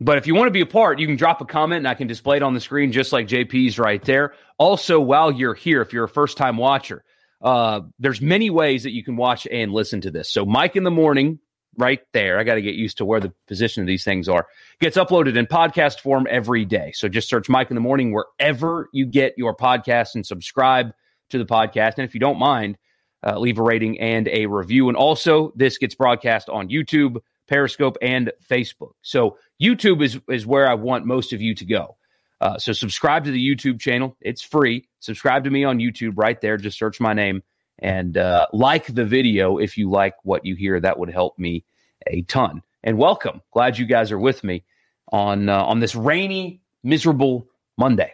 but 0.00 0.18
if 0.18 0.26
you 0.26 0.34
want 0.34 0.48
to 0.48 0.52
be 0.52 0.62
a 0.62 0.66
part, 0.66 0.98
you 0.98 1.06
can 1.06 1.16
drop 1.16 1.40
a 1.40 1.44
comment 1.44 1.78
and 1.78 1.88
I 1.88 1.94
can 1.94 2.08
display 2.08 2.36
it 2.36 2.42
on 2.42 2.54
the 2.54 2.60
screen 2.60 2.92
just 2.92 3.12
like 3.12 3.28
JP's 3.28 3.78
right 3.78 4.02
there. 4.02 4.34
Also, 4.58 5.00
while 5.00 5.30
you're 5.30 5.54
here, 5.54 5.80
if 5.80 5.92
you're 5.92 6.04
a 6.04 6.08
first 6.08 6.36
time 6.36 6.56
watcher, 6.56 7.04
uh, 7.40 7.82
there's 7.98 8.20
many 8.20 8.50
ways 8.50 8.82
that 8.82 8.92
you 8.92 9.04
can 9.04 9.16
watch 9.16 9.46
and 9.50 9.72
listen 9.72 10.00
to 10.02 10.10
this. 10.10 10.30
So, 10.30 10.44
Mike 10.44 10.76
in 10.76 10.84
the 10.84 10.90
morning, 10.90 11.38
right 11.76 12.00
there. 12.12 12.38
I 12.38 12.44
got 12.44 12.56
to 12.56 12.62
get 12.62 12.74
used 12.74 12.98
to 12.98 13.04
where 13.04 13.20
the 13.20 13.32
position 13.46 13.82
of 13.82 13.86
these 13.86 14.04
things 14.04 14.28
are. 14.28 14.46
Gets 14.80 14.96
uploaded 14.96 15.36
in 15.36 15.46
podcast 15.46 16.00
form 16.00 16.26
every 16.28 16.64
day. 16.64 16.92
So 16.92 17.08
just 17.08 17.28
search 17.28 17.48
Mike 17.48 17.70
in 17.70 17.74
the 17.74 17.80
morning 17.80 18.12
wherever 18.12 18.88
you 18.92 19.06
get 19.06 19.34
your 19.36 19.56
podcast 19.56 20.14
and 20.14 20.26
subscribe 20.26 20.92
to 21.30 21.38
the 21.38 21.46
podcast. 21.46 21.94
And 21.96 22.04
if 22.04 22.14
you 22.14 22.20
don't 22.20 22.38
mind, 22.38 22.76
uh, 23.24 23.38
leave 23.38 23.58
a 23.58 23.62
rating 23.62 24.00
and 24.00 24.28
a 24.28 24.46
review. 24.46 24.88
And 24.88 24.96
also, 24.96 25.52
this 25.56 25.78
gets 25.78 25.94
broadcast 25.94 26.48
on 26.48 26.68
YouTube, 26.68 27.18
Periscope, 27.48 27.96
and 28.02 28.32
Facebook. 28.48 28.92
So 29.02 29.38
YouTube 29.60 30.02
is 30.02 30.18
is 30.28 30.46
where 30.46 30.68
I 30.68 30.74
want 30.74 31.06
most 31.06 31.32
of 31.32 31.40
you 31.40 31.54
to 31.56 31.64
go. 31.64 31.96
Uh, 32.40 32.58
so 32.58 32.72
subscribe 32.72 33.24
to 33.24 33.30
the 33.30 33.54
YouTube 33.54 33.78
channel. 33.78 34.16
It's 34.20 34.42
free. 34.42 34.88
Subscribe 34.98 35.44
to 35.44 35.50
me 35.50 35.64
on 35.64 35.78
YouTube 35.78 36.14
right 36.16 36.40
there. 36.40 36.56
Just 36.56 36.78
search 36.78 37.00
my 37.00 37.12
name 37.12 37.42
and 37.78 38.16
uh, 38.16 38.46
like 38.52 38.86
the 38.92 39.04
video 39.04 39.58
if 39.58 39.78
you 39.78 39.90
like 39.90 40.14
what 40.24 40.44
you 40.44 40.56
hear. 40.56 40.80
That 40.80 40.98
would 40.98 41.10
help 41.10 41.38
me 41.38 41.64
a 42.06 42.22
ton. 42.22 42.62
And 42.82 42.98
welcome. 42.98 43.42
Glad 43.52 43.78
you 43.78 43.86
guys 43.86 44.10
are 44.10 44.18
with 44.18 44.42
me 44.42 44.64
on 45.12 45.48
uh, 45.48 45.62
on 45.62 45.78
this 45.78 45.94
rainy, 45.94 46.60
miserable 46.82 47.46
Monday. 47.78 48.12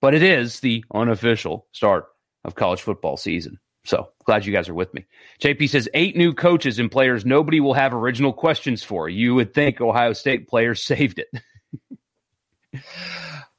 But 0.00 0.14
it 0.14 0.22
is 0.22 0.60
the 0.60 0.84
unofficial 0.92 1.66
start 1.72 2.06
of 2.44 2.54
college 2.54 2.82
football 2.82 3.16
season. 3.16 3.60
So 3.84 4.10
glad 4.24 4.44
you 4.44 4.52
guys 4.52 4.68
are 4.68 4.74
with 4.74 4.92
me. 4.92 5.06
JP 5.40 5.68
says 5.68 5.88
eight 5.94 6.16
new 6.16 6.34
coaches 6.34 6.78
and 6.78 6.90
players 6.90 7.24
nobody 7.24 7.60
will 7.60 7.74
have 7.74 7.94
original 7.94 8.32
questions 8.32 8.82
for. 8.82 9.08
You 9.08 9.34
would 9.34 9.54
think 9.54 9.80
Ohio 9.80 10.12
State 10.12 10.48
players 10.48 10.82
saved 10.84 11.20
it. 11.20 12.82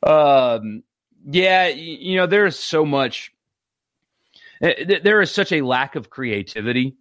um, 0.07 0.83
yeah, 1.25 1.67
you 1.67 2.17
know, 2.17 2.27
there 2.27 2.45
is 2.45 2.57
so 2.57 2.85
much, 2.85 3.33
eh, 4.61 4.99
there 5.03 5.21
is 5.21 5.31
such 5.31 5.51
a 5.51 5.61
lack 5.61 5.95
of 5.95 6.09
creativity 6.09 6.95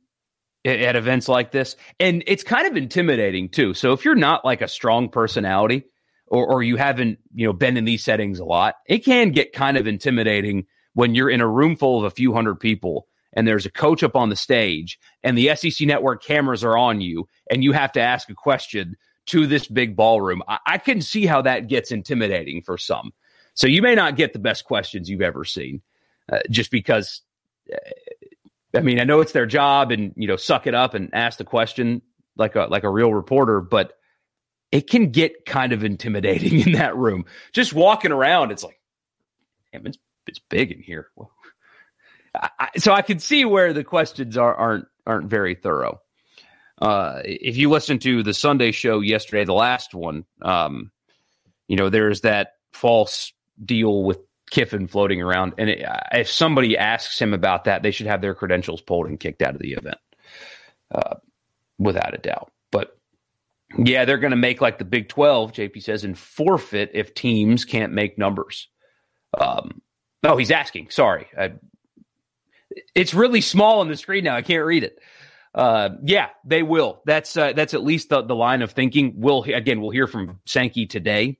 at 0.64 0.96
events 0.96 1.28
like 1.28 1.52
this. 1.52 1.76
And 1.98 2.22
it's 2.26 2.42
kind 2.42 2.66
of 2.66 2.76
intimidating 2.76 3.48
too. 3.48 3.72
So 3.74 3.92
if 3.92 4.04
you're 4.04 4.14
not 4.14 4.44
like 4.44 4.60
a 4.60 4.68
strong 4.68 5.08
personality 5.08 5.84
or, 6.26 6.46
or 6.46 6.62
you 6.62 6.76
haven't, 6.76 7.18
you 7.34 7.46
know, 7.46 7.52
been 7.52 7.76
in 7.76 7.84
these 7.84 8.04
settings 8.04 8.40
a 8.40 8.44
lot, 8.44 8.76
it 8.86 8.98
can 8.98 9.30
get 9.30 9.52
kind 9.52 9.76
of 9.76 9.86
intimidating 9.86 10.66
when 10.94 11.14
you're 11.14 11.30
in 11.30 11.40
a 11.40 11.48
room 11.48 11.76
full 11.76 11.98
of 11.98 12.04
a 12.04 12.10
few 12.10 12.32
hundred 12.32 12.56
people 12.56 13.06
and 13.32 13.46
there's 13.46 13.66
a 13.66 13.70
coach 13.70 14.02
up 14.02 14.16
on 14.16 14.28
the 14.28 14.36
stage 14.36 14.98
and 15.22 15.36
the 15.36 15.54
SEC 15.54 15.86
network 15.86 16.22
cameras 16.22 16.64
are 16.64 16.76
on 16.76 17.00
you 17.00 17.28
and 17.50 17.62
you 17.62 17.72
have 17.72 17.92
to 17.92 18.00
ask 18.00 18.28
a 18.28 18.34
question 18.34 18.96
to 19.26 19.46
this 19.46 19.66
big 19.68 19.94
ballroom. 19.94 20.42
I, 20.48 20.58
I 20.66 20.78
can 20.78 21.00
see 21.00 21.26
how 21.26 21.42
that 21.42 21.68
gets 21.68 21.92
intimidating 21.92 22.62
for 22.62 22.76
some. 22.76 23.12
So 23.54 23.66
you 23.66 23.82
may 23.82 23.94
not 23.94 24.16
get 24.16 24.32
the 24.32 24.38
best 24.38 24.64
questions 24.64 25.08
you've 25.08 25.20
ever 25.20 25.44
seen 25.44 25.82
uh, 26.30 26.40
just 26.50 26.70
because. 26.70 27.22
Uh, 27.72 27.76
I 28.72 28.80
mean, 28.80 29.00
I 29.00 29.04
know 29.04 29.20
it's 29.20 29.32
their 29.32 29.46
job 29.46 29.90
and, 29.90 30.12
you 30.16 30.28
know, 30.28 30.36
suck 30.36 30.68
it 30.68 30.76
up 30.76 30.94
and 30.94 31.12
ask 31.12 31.38
the 31.38 31.44
question 31.44 32.02
like 32.36 32.54
a, 32.54 32.66
like 32.70 32.84
a 32.84 32.88
real 32.88 33.12
reporter, 33.12 33.60
but 33.60 33.94
it 34.70 34.88
can 34.88 35.10
get 35.10 35.44
kind 35.44 35.72
of 35.72 35.82
intimidating 35.82 36.60
in 36.66 36.72
that 36.72 36.96
room. 36.96 37.24
Just 37.52 37.72
walking 37.72 38.12
around, 38.12 38.52
it's 38.52 38.62
like, 38.62 38.80
damn, 39.72 39.86
it's, 39.86 39.98
it's 40.30 40.38
big 40.38 40.72
in 40.72 40.80
here. 40.80 41.08
Well, 41.16 41.30
I, 42.34 42.68
so 42.78 42.92
I 42.92 43.02
can 43.02 43.18
see 43.18 43.44
where 43.44 43.72
the 43.72 43.84
questions 43.84 44.36
are, 44.36 44.54
aren't 44.54 44.86
aren't 45.06 45.28
very 45.28 45.54
thorough. 45.54 46.00
Uh, 46.80 47.20
if 47.24 47.56
you 47.56 47.68
listen 47.68 47.98
to 47.98 48.22
the 48.22 48.32
Sunday 48.32 48.70
show 48.70 49.00
yesterday, 49.00 49.44
the 49.44 49.52
last 49.52 49.92
one, 49.92 50.24
um, 50.40 50.90
you 51.68 51.76
know, 51.76 51.90
there's 51.90 52.22
that 52.22 52.54
false 52.72 53.32
deal 53.62 54.04
with 54.04 54.18
Kiffin 54.50 54.86
floating 54.86 55.20
around, 55.20 55.54
and 55.58 55.68
it, 55.68 55.84
if 56.12 56.30
somebody 56.30 56.78
asks 56.78 57.20
him 57.20 57.34
about 57.34 57.64
that, 57.64 57.82
they 57.82 57.90
should 57.90 58.06
have 58.06 58.22
their 58.22 58.34
credentials 58.34 58.80
pulled 58.80 59.08
and 59.08 59.20
kicked 59.20 59.42
out 59.42 59.54
of 59.54 59.60
the 59.60 59.72
event, 59.72 59.98
uh, 60.92 61.16
without 61.78 62.14
a 62.14 62.18
doubt. 62.18 62.50
But 62.70 62.96
yeah, 63.76 64.04
they're 64.04 64.18
going 64.18 64.30
to 64.30 64.36
make 64.36 64.60
like 64.60 64.78
the 64.78 64.84
Big 64.84 65.08
Twelve. 65.08 65.52
JP 65.52 65.82
says 65.82 66.04
and 66.04 66.16
forfeit 66.16 66.92
if 66.94 67.14
teams 67.14 67.64
can't 67.64 67.92
make 67.92 68.16
numbers. 68.16 68.68
Um, 69.38 69.82
oh, 70.24 70.36
he's 70.36 70.50
asking. 70.50 70.90
Sorry, 70.90 71.26
I 71.38 71.52
it's 72.94 73.14
really 73.14 73.40
small 73.40 73.80
on 73.80 73.88
the 73.88 73.96
screen 73.96 74.24
now. 74.24 74.36
I 74.36 74.42
can't 74.42 74.64
read 74.64 74.84
it. 74.84 74.98
Uh, 75.54 75.90
yeah, 76.02 76.28
they 76.44 76.62
will. 76.62 77.02
That's 77.06 77.36
uh, 77.36 77.52
that's 77.52 77.74
at 77.74 77.82
least 77.82 78.08
the, 78.08 78.22
the 78.22 78.36
line 78.36 78.62
of 78.62 78.72
thinking. 78.72 79.14
We'll 79.16 79.42
again, 79.42 79.80
we'll 79.80 79.90
hear 79.90 80.06
from 80.06 80.40
Sankey 80.46 80.86
today 80.86 81.38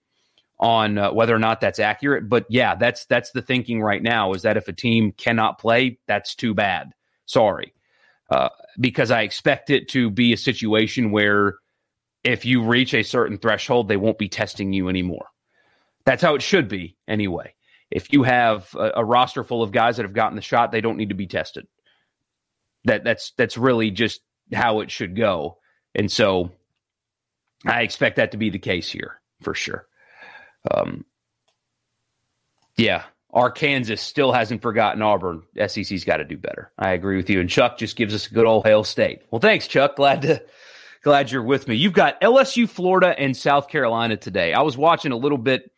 on 0.59 0.99
uh, 0.99 1.13
whether 1.13 1.35
or 1.35 1.39
not 1.39 1.61
that's 1.61 1.79
accurate. 1.79 2.29
But 2.29 2.47
yeah, 2.49 2.75
that's 2.75 3.07
that's 3.07 3.31
the 3.31 3.43
thinking 3.43 3.81
right 3.81 4.03
now. 4.03 4.33
Is 4.33 4.43
that 4.43 4.57
if 4.57 4.67
a 4.67 4.73
team 4.73 5.13
cannot 5.13 5.59
play, 5.59 5.99
that's 6.09 6.35
too 6.35 6.55
bad. 6.55 6.93
Sorry, 7.27 7.73
uh, 8.31 8.49
because 8.81 9.13
I 9.13 9.23
expect 9.23 9.71
it 9.71 9.89
to 9.91 10.11
be 10.11 10.33
a 10.33 10.37
situation 10.37 11.13
where 11.13 11.55
if 12.25 12.45
you 12.45 12.65
reach 12.65 12.95
a 12.95 13.05
certain 13.05 13.39
threshold, 13.39 13.87
they 13.87 13.97
won't 13.97 14.19
be 14.19 14.29
testing 14.29 14.73
you 14.73 14.89
anymore. 14.89 15.29
That's 16.05 16.23
how 16.23 16.35
it 16.35 16.43
should 16.43 16.69
be 16.69 16.97
anyway 17.07 17.55
if 17.91 18.13
you 18.13 18.23
have 18.23 18.75
a, 18.75 18.93
a, 18.97 19.05
roster 19.05 19.43
full 19.43 19.63
of 19.63 19.73
guys 19.73 19.97
that 19.97 20.05
have 20.05 20.13
gotten 20.13 20.37
the 20.37 20.43
shot, 20.43 20.71
they 20.71 20.81
don't 20.81 20.97
need 20.97 21.09
to 21.09 21.15
be 21.15 21.27
tested. 21.27 21.67
That 22.85 23.05
that's 23.05 23.33
that's 23.37 23.59
really 23.59 23.91
just 23.91 24.21
how 24.53 24.81
it 24.81 24.91
should 24.91 25.17
go. 25.17 25.59
And 25.95 26.11
so 26.11 26.53
I 27.67 27.83
expect 27.83 28.17
that 28.17 28.33
to 28.33 28.39
be 28.39 28.51
the 28.51 28.59
case 28.59 28.91
here 28.91 29.21
for 29.43 29.55
sure. 29.55 29.87
Um, 30.71 31.05
yeah, 32.77 33.05
Arkansas 33.33 33.97
still 33.97 34.33
hasn't 34.33 34.63
forgotten 34.63 35.03
Auburn. 35.03 35.43
SEC's 35.67 36.05
got 36.05 36.19
to 36.19 36.25
do 36.25 36.37
better. 36.37 36.73
I 36.79 36.93
agree 36.93 37.17
with 37.17 37.29
you. 37.29 37.41
And 37.41 37.51
Chuck 37.51 37.79
just 37.79 37.97
gives 37.97 38.15
us 38.15 38.27
a 38.27 38.35
good 38.35 38.47
old 38.47 38.65
hail 38.65 38.85
state. 38.85 39.23
Well, 39.31 39.41
thanks, 39.41 39.67
Chuck. 39.67 39.97
Glad 39.97 40.23
to 40.23 40.43
glad 41.03 41.31
you're 41.31 41.43
with 41.43 41.69
me. 41.69 41.77
You've 41.77 41.93
got 41.93 42.21
LSU, 42.21 42.69
Florida, 42.69 43.15
and 43.19 43.37
South 43.37 43.69
Carolina 43.69 44.17
today. 44.17 44.53
I 44.53 44.63
was 44.63 44.77
watching 44.77 45.13
a 45.13 45.17
little 45.17 45.39
bit 45.39 45.71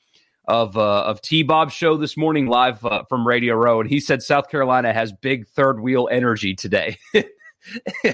of 0.53 0.77
uh, 0.77 1.05
of 1.05 1.23
T 1.23 1.43
Bob's 1.43 1.73
show 1.73 1.97
this 1.97 2.15
morning 2.15 2.47
live 2.47 2.85
uh, 2.85 3.05
from 3.09 3.27
Radio 3.27 3.55
Row, 3.55 3.81
and 3.81 3.89
he 3.89 3.99
said 3.99 4.23
South 4.23 4.51
Carolina 4.51 4.93
has 4.93 5.11
big 5.11 5.49
third 5.49 5.81
wheel 5.81 6.11
energy 6.13 6.55
today, 6.55 6.99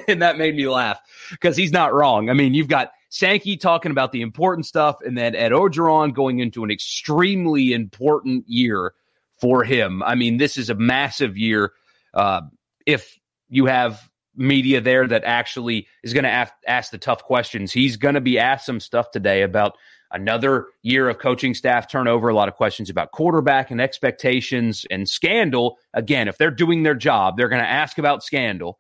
and 0.06 0.22
that 0.22 0.38
made 0.38 0.54
me 0.54 0.68
laugh 0.68 1.00
because 1.32 1.56
he's 1.56 1.72
not 1.72 1.92
wrong. 1.92 2.30
I 2.30 2.34
mean, 2.34 2.54
you've 2.54 2.68
got 2.68 2.92
Sankey 3.08 3.56
talking 3.56 3.90
about 3.90 4.12
the 4.12 4.22
important 4.22 4.66
stuff, 4.66 4.98
and 5.04 5.18
then 5.18 5.34
Ed 5.34 5.50
Orgeron 5.50 6.14
going 6.14 6.38
into 6.38 6.62
an 6.62 6.70
extremely 6.70 7.72
important 7.72 8.44
year 8.46 8.94
for 9.40 9.64
him. 9.64 10.00
I 10.04 10.14
mean, 10.14 10.36
this 10.36 10.56
is 10.56 10.70
a 10.70 10.76
massive 10.76 11.36
year. 11.36 11.72
Uh, 12.14 12.42
if 12.86 13.18
you 13.48 13.66
have 13.66 14.08
media 14.36 14.80
there 14.80 15.08
that 15.08 15.24
actually 15.24 15.88
is 16.04 16.12
going 16.12 16.22
to 16.22 16.48
ask 16.68 16.92
the 16.92 16.98
tough 16.98 17.24
questions, 17.24 17.72
he's 17.72 17.96
going 17.96 18.14
to 18.14 18.20
be 18.20 18.38
asked 18.38 18.64
some 18.64 18.78
stuff 18.78 19.10
today 19.10 19.42
about 19.42 19.76
another 20.10 20.66
year 20.82 21.08
of 21.08 21.18
coaching 21.18 21.54
staff 21.54 21.90
turnover, 21.90 22.28
a 22.28 22.34
lot 22.34 22.48
of 22.48 22.54
questions 22.54 22.90
about 22.90 23.12
quarterback 23.12 23.70
and 23.70 23.80
expectations 23.80 24.86
and 24.90 25.08
scandal. 25.08 25.78
Again, 25.94 26.28
if 26.28 26.38
they're 26.38 26.50
doing 26.50 26.82
their 26.82 26.94
job, 26.94 27.36
they're 27.36 27.48
going 27.48 27.62
to 27.62 27.68
ask 27.68 27.98
about 27.98 28.22
scandal. 28.22 28.78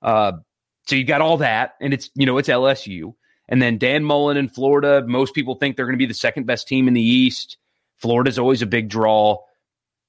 Uh, 0.00 0.32
so 0.86 0.96
you 0.96 1.04
got 1.04 1.20
all 1.20 1.36
that, 1.38 1.74
and 1.80 1.94
it's 1.94 2.10
you 2.14 2.26
know 2.26 2.38
it's 2.38 2.48
LSU, 2.48 3.14
and 3.48 3.62
then 3.62 3.78
Dan 3.78 4.04
Mullen 4.04 4.36
in 4.36 4.48
Florida. 4.48 5.04
Most 5.06 5.34
people 5.34 5.54
think 5.54 5.76
they're 5.76 5.86
going 5.86 5.94
to 5.94 5.98
be 5.98 6.06
the 6.06 6.14
second 6.14 6.46
best 6.46 6.66
team 6.66 6.88
in 6.88 6.94
the 6.94 7.02
East. 7.02 7.56
Florida's 7.98 8.38
always 8.38 8.62
a 8.62 8.66
big 8.66 8.88
draw, 8.88 9.38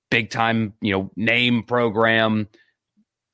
big 0.09 0.31
time 0.31 0.73
you 0.81 0.91
know 0.91 1.11
name 1.15 1.61
program, 1.63 2.47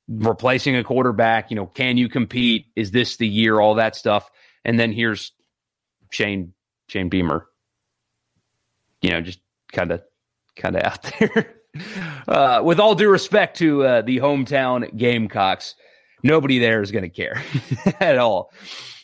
replacing 0.06 0.76
a 0.76 0.84
quarterback. 0.84 1.50
You 1.50 1.56
know, 1.56 1.66
can 1.66 1.96
you 1.96 2.10
compete? 2.10 2.66
Is 2.76 2.90
this 2.90 3.16
the 3.16 3.28
year? 3.28 3.58
All 3.58 3.76
that 3.76 3.96
stuff, 3.96 4.30
and 4.62 4.78
then 4.78 4.92
here's 4.92 5.32
Shane 6.10 6.52
Shane 6.90 7.08
Beamer. 7.08 7.46
You 9.00 9.10
know, 9.10 9.20
just 9.20 9.40
kind 9.72 9.92
of 9.92 10.02
kind 10.56 10.76
of 10.76 10.82
out 10.82 11.02
there. 11.18 11.54
Uh, 12.26 12.62
with 12.64 12.80
all 12.80 12.96
due 12.96 13.08
respect 13.08 13.58
to 13.58 13.84
uh, 13.84 14.02
the 14.02 14.18
hometown 14.18 14.94
Gamecocks, 14.96 15.76
nobody 16.24 16.58
there 16.58 16.82
is 16.82 16.90
going 16.90 17.04
to 17.04 17.08
care 17.08 17.42
at 18.00 18.18
all 18.18 18.52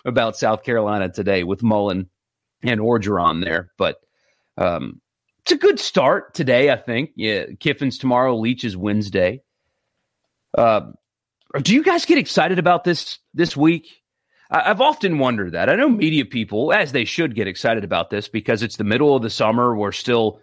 about 0.05 0.37
South 0.37 0.65
Carolina 0.65 1.09
today 1.09 1.45
with 1.45 1.63
Mullen 1.63 2.11
and 2.63 2.81
Orgeron 2.81 3.45
there. 3.45 3.71
But 3.79 4.01
um, 4.59 5.01
it's 5.43 5.53
a 5.53 5.57
good 5.57 5.79
start 5.79 6.35
today, 6.35 6.71
I 6.71 6.77
think. 6.77 7.11
Yeah, 7.15 7.45
Kiffin's 7.61 7.99
tomorrow, 7.99 8.37
Leach 8.37 8.65
is 8.65 8.77
Wednesday. 8.77 9.43
Uh, 10.59 10.91
do 11.63 11.73
you 11.73 11.85
guys 11.85 12.05
get 12.05 12.19
excited 12.19 12.59
about 12.59 12.83
this 12.83 13.21
this 13.33 13.57
week? 13.57 14.03
I've 14.51 14.81
often 14.81 15.19
wondered 15.19 15.53
that. 15.53 15.69
I 15.69 15.75
know 15.75 15.89
media 15.89 16.25
people, 16.25 16.73
as 16.73 16.93
they 16.93 17.05
should, 17.05 17.35
get 17.35 17.49
excited 17.49 17.85
about 17.85 18.11
this 18.11 18.29
because 18.29 18.63
it's 18.63 18.77
the 18.77 18.85
middle 18.85 19.17
of 19.17 19.23
the 19.23 19.31
summer. 19.31 19.77
We're 19.77 19.93
still 19.93 20.41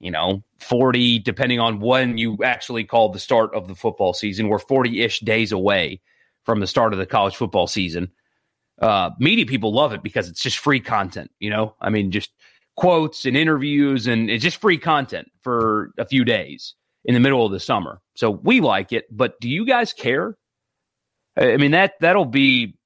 you 0.00 0.10
know, 0.10 0.42
40, 0.60 1.20
depending 1.20 1.60
on 1.60 1.80
when 1.80 2.18
you 2.18 2.38
actually 2.44 2.84
call 2.84 3.10
the 3.10 3.18
start 3.18 3.54
of 3.54 3.68
the 3.68 3.74
football 3.74 4.12
season. 4.12 4.48
We're 4.48 4.58
40 4.58 5.02
ish 5.02 5.20
days 5.20 5.52
away 5.52 6.00
from 6.44 6.60
the 6.60 6.66
start 6.66 6.92
of 6.92 6.98
the 6.98 7.06
college 7.06 7.36
football 7.36 7.66
season. 7.66 8.10
Uh, 8.80 9.10
media 9.18 9.44
people 9.44 9.72
love 9.72 9.92
it 9.92 10.02
because 10.02 10.28
it's 10.28 10.40
just 10.40 10.58
free 10.58 10.80
content, 10.80 11.30
you 11.40 11.50
know? 11.50 11.74
I 11.80 11.90
mean, 11.90 12.12
just 12.12 12.30
quotes 12.76 13.26
and 13.26 13.36
interviews, 13.36 14.06
and 14.06 14.30
it's 14.30 14.44
just 14.44 14.60
free 14.60 14.78
content 14.78 15.30
for 15.42 15.90
a 15.98 16.06
few 16.06 16.24
days 16.24 16.74
in 17.04 17.14
the 17.14 17.20
middle 17.20 17.44
of 17.44 17.50
the 17.50 17.58
summer. 17.58 18.00
So 18.14 18.30
we 18.30 18.60
like 18.60 18.92
it, 18.92 19.04
but 19.10 19.40
do 19.40 19.48
you 19.48 19.66
guys 19.66 19.92
care? 19.92 20.36
I 21.36 21.56
mean, 21.56 21.72
that 21.72 21.94
that'll 22.00 22.24
be 22.24 22.77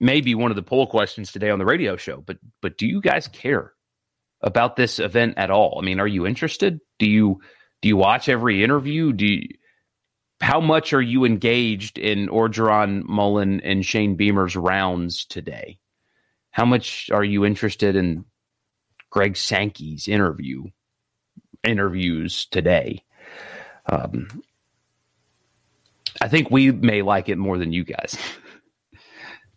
maybe 0.00 0.34
one 0.34 0.50
of 0.50 0.56
the 0.56 0.62
poll 0.62 0.86
questions 0.86 1.30
today 1.30 1.50
on 1.50 1.58
the 1.58 1.64
radio 1.64 1.96
show, 1.96 2.22
but 2.26 2.38
but 2.60 2.78
do 2.78 2.86
you 2.86 3.00
guys 3.00 3.28
care? 3.28 3.74
about 4.42 4.76
this 4.76 4.98
event 4.98 5.34
at 5.36 5.50
all? 5.50 5.78
I 5.80 5.84
mean, 5.84 6.00
are 6.00 6.06
you 6.06 6.26
interested? 6.26 6.80
Do 6.98 7.08
you 7.08 7.40
do 7.82 7.88
you 7.88 7.96
watch 7.96 8.28
every 8.28 8.62
interview? 8.62 9.12
Do 9.12 9.26
you, 9.26 9.48
how 10.40 10.60
much 10.60 10.92
are 10.92 11.02
you 11.02 11.24
engaged 11.24 11.98
in 11.98 12.28
Orgeron 12.28 13.04
Mullen 13.04 13.60
and 13.60 13.84
Shane 13.84 14.16
Beamer's 14.16 14.56
rounds 14.56 15.24
today? 15.24 15.78
How 16.50 16.64
much 16.64 17.10
are 17.10 17.24
you 17.24 17.44
interested 17.44 17.96
in 17.96 18.24
Greg 19.10 19.36
Sankey's 19.36 20.08
interview 20.08 20.64
interviews 21.62 22.46
today? 22.46 23.04
Um, 23.86 24.42
I 26.20 26.28
think 26.28 26.50
we 26.50 26.70
may 26.70 27.02
like 27.02 27.28
it 27.28 27.38
more 27.38 27.56
than 27.56 27.72
you 27.72 27.84
guys. 27.84 28.16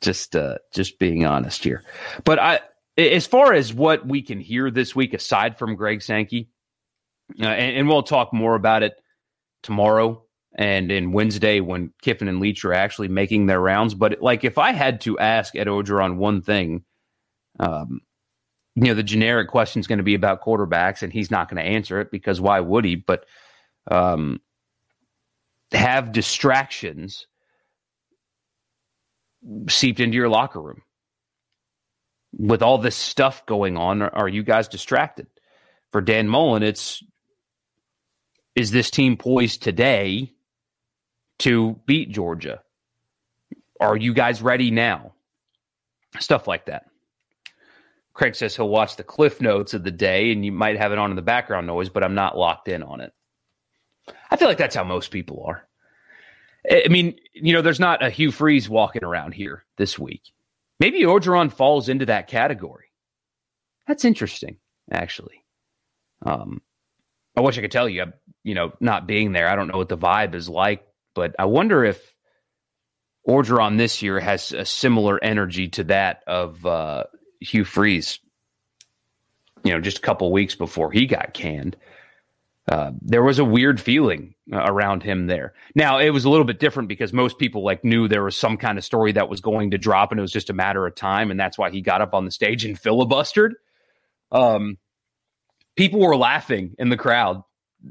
just 0.04 0.36
uh, 0.36 0.58
just 0.74 1.00
being 1.00 1.26
honest 1.26 1.64
here, 1.64 1.84
but 2.24 2.38
I 2.38 2.60
as 2.98 3.26
far 3.26 3.54
as 3.54 3.74
what 3.74 4.06
we 4.06 4.22
can 4.22 4.40
hear 4.40 4.70
this 4.70 4.96
week, 4.96 5.14
aside 5.14 5.58
from 5.58 5.76
Greg 5.76 6.02
Sankey, 6.02 6.50
uh, 7.42 7.46
and, 7.48 7.78
and, 7.78 7.88
we'll 7.88 8.04
talk 8.04 8.34
more 8.34 8.54
about 8.54 8.84
it 8.84 8.94
tomorrow 9.64 10.24
and 10.56 10.92
in 10.92 11.12
Wednesday 11.12 11.60
when 11.60 11.92
Kiffin 12.04 12.28
and 12.28 12.40
Leach 12.40 12.64
are 12.64 12.74
actually 12.74 13.08
making 13.08 13.48
their 13.48 13.60
rounds. 13.60 13.96
But 13.96 14.22
like, 14.22 14.44
if 14.44 14.60
I 14.60 14.74
had 14.74 15.02
to 15.02 15.18
ask 15.18 15.56
Ed 15.56 15.68
Orgeron 15.68 16.18
one 16.18 16.44
thing, 16.44 16.84
um, 17.60 18.02
you 18.76 18.84
know, 18.84 18.94
the 18.94 19.04
generic 19.04 19.50
question 19.50 19.80
is 19.80 19.88
going 19.88 19.98
to 19.98 20.04
be 20.04 20.16
about 20.16 20.44
quarterbacks, 20.44 21.02
and 21.02 21.12
he's 21.12 21.32
not 21.32 21.50
going 21.50 21.64
to 21.64 21.70
answer 21.70 22.00
it 22.00 22.12
because 22.12 22.40
why 22.40 22.60
would 22.60 22.86
he? 22.86 22.96
But 22.96 23.26
um, 23.90 24.40
have 25.72 26.12
distractions 26.12 27.26
seeped 29.70 30.00
into 30.00 30.16
your 30.16 30.30
locker 30.30 30.62
room 30.62 30.82
with 32.38 32.62
all 32.62 32.78
this 32.78 32.96
stuff 32.96 33.46
going 33.46 33.78
on, 33.78 34.02
are 34.02 34.28
you 34.28 34.44
guys 34.44 34.68
distracted? 34.68 35.28
For 35.92 36.02
Dan 36.02 36.28
Mullen, 36.28 36.64
it's 36.64 37.04
is 38.56 38.72
this 38.72 38.92
team 38.92 39.18
poised 39.18 39.64
today 39.64 40.32
to 41.40 41.80
beat 41.86 42.12
Georgia? 42.12 42.62
Are 43.80 43.98
you 43.98 44.14
guys 44.14 44.42
ready 44.42 44.72
now? 44.72 45.14
Stuff 46.20 46.48
like 46.48 46.66
that. 46.68 46.86
Craig 48.14 48.36
says 48.36 48.56
he'll 48.56 48.70
watch 48.70 48.96
the 48.96 49.04
cliff 49.04 49.42
notes 49.42 49.74
of 49.74 49.84
the 49.84 49.92
day 49.92 50.32
and 50.32 50.46
you 50.46 50.52
might 50.52 50.78
have 50.78 50.92
it 50.92 51.00
on 51.00 51.10
in 51.10 51.16
the 51.16 51.24
background 51.24 51.66
noise, 51.66 51.90
but 51.90 52.04
I'm 52.04 52.14
not 52.14 52.38
locked 52.38 52.68
in 52.68 52.84
on 52.84 53.02
it. 53.02 53.12
I 54.30 54.36
feel 54.36 54.48
like 54.48 54.58
that's 54.58 54.76
how 54.76 54.84
most 54.84 55.10
people 55.10 55.44
are. 55.48 55.68
I 56.70 56.88
mean, 56.90 57.18
you 57.34 57.54
know, 57.54 57.62
there's 57.62 57.80
not 57.80 58.04
a 58.04 58.10
Hugh 58.10 58.32
Freeze 58.32 58.70
walking 58.70 59.04
around 59.04 59.34
here 59.34 59.66
this 59.78 60.00
week. 60.00 60.22
Maybe 60.80 61.02
Orgeron 61.02 61.52
falls 61.52 61.90
into 61.90 62.06
that 62.08 62.28
category. 62.28 62.86
That's 63.88 64.06
interesting, 64.06 64.58
actually. 64.92 65.44
Um, 66.26 66.62
I 67.36 67.42
wish 67.42 67.58
I 67.58 67.62
could 67.62 67.72
tell 67.72 67.90
you, 67.90 68.06
you 68.44 68.56
know, 68.56 68.74
not 68.80 69.08
being 69.08 69.34
there, 69.34 69.48
I 69.48 69.56
don't 69.56 69.68
know 69.68 69.78
what 69.78 69.90
the 69.90 69.98
vibe 69.98 70.36
is 70.36 70.48
like, 70.48 70.86
but 71.16 71.36
I 71.38 71.46
wonder 71.46 71.84
if 71.84 72.16
Orgeron 73.28 73.78
this 73.78 74.02
year 74.02 74.20
has 74.20 74.52
a 74.52 74.66
similar 74.66 75.22
energy 75.24 75.70
to 75.70 75.84
that 75.86 76.24
of 76.28 76.66
uh, 76.66 77.06
Hugh 77.40 77.66
Freeze, 77.66 78.20
you 79.64 79.72
know, 79.72 79.82
just 79.82 79.98
a 79.98 80.02
couple 80.02 80.32
weeks 80.32 80.56
before 80.56 80.92
he 80.92 81.08
got 81.08 81.34
canned. 81.34 81.76
Uh, 82.72 82.92
there 83.02 83.24
was 83.24 83.40
a 83.40 83.46
weird 83.46 83.80
feeling 83.80 84.36
uh, 84.52 84.64
around 84.64 85.04
him 85.04 85.28
there. 85.28 85.54
Now 85.76 86.00
it 86.00 86.12
was 86.12 86.24
a 86.24 86.30
little 86.30 86.46
bit 86.46 86.60
different 86.60 86.88
because 86.88 87.12
most 87.12 87.38
people 87.38 87.64
like 87.64 87.84
knew 87.84 88.08
there 88.08 88.24
was 88.24 88.38
some 88.38 88.56
kind 88.56 88.78
of 88.78 88.86
story 88.86 89.12
that 89.14 89.28
was 89.28 89.42
going 89.42 89.72
to 89.72 89.78
drop, 89.78 90.12
and 90.12 90.20
it 90.20 90.22
was 90.22 90.32
just 90.32 90.50
a 90.50 90.54
matter 90.54 90.86
of 90.88 90.96
time, 90.96 91.30
and 91.30 91.40
that's 91.40 91.58
why 91.58 91.72
he 91.72 91.82
got 91.82 92.02
up 92.02 92.14
on 92.14 92.24
the 92.24 92.32
stage 92.32 92.64
and 92.64 92.80
filibustered. 92.80 93.52
Um, 94.32 94.78
people 95.76 96.00
were 96.00 96.16
laughing 96.16 96.76
in 96.80 96.88
the 96.88 96.96
crowd 96.98 97.44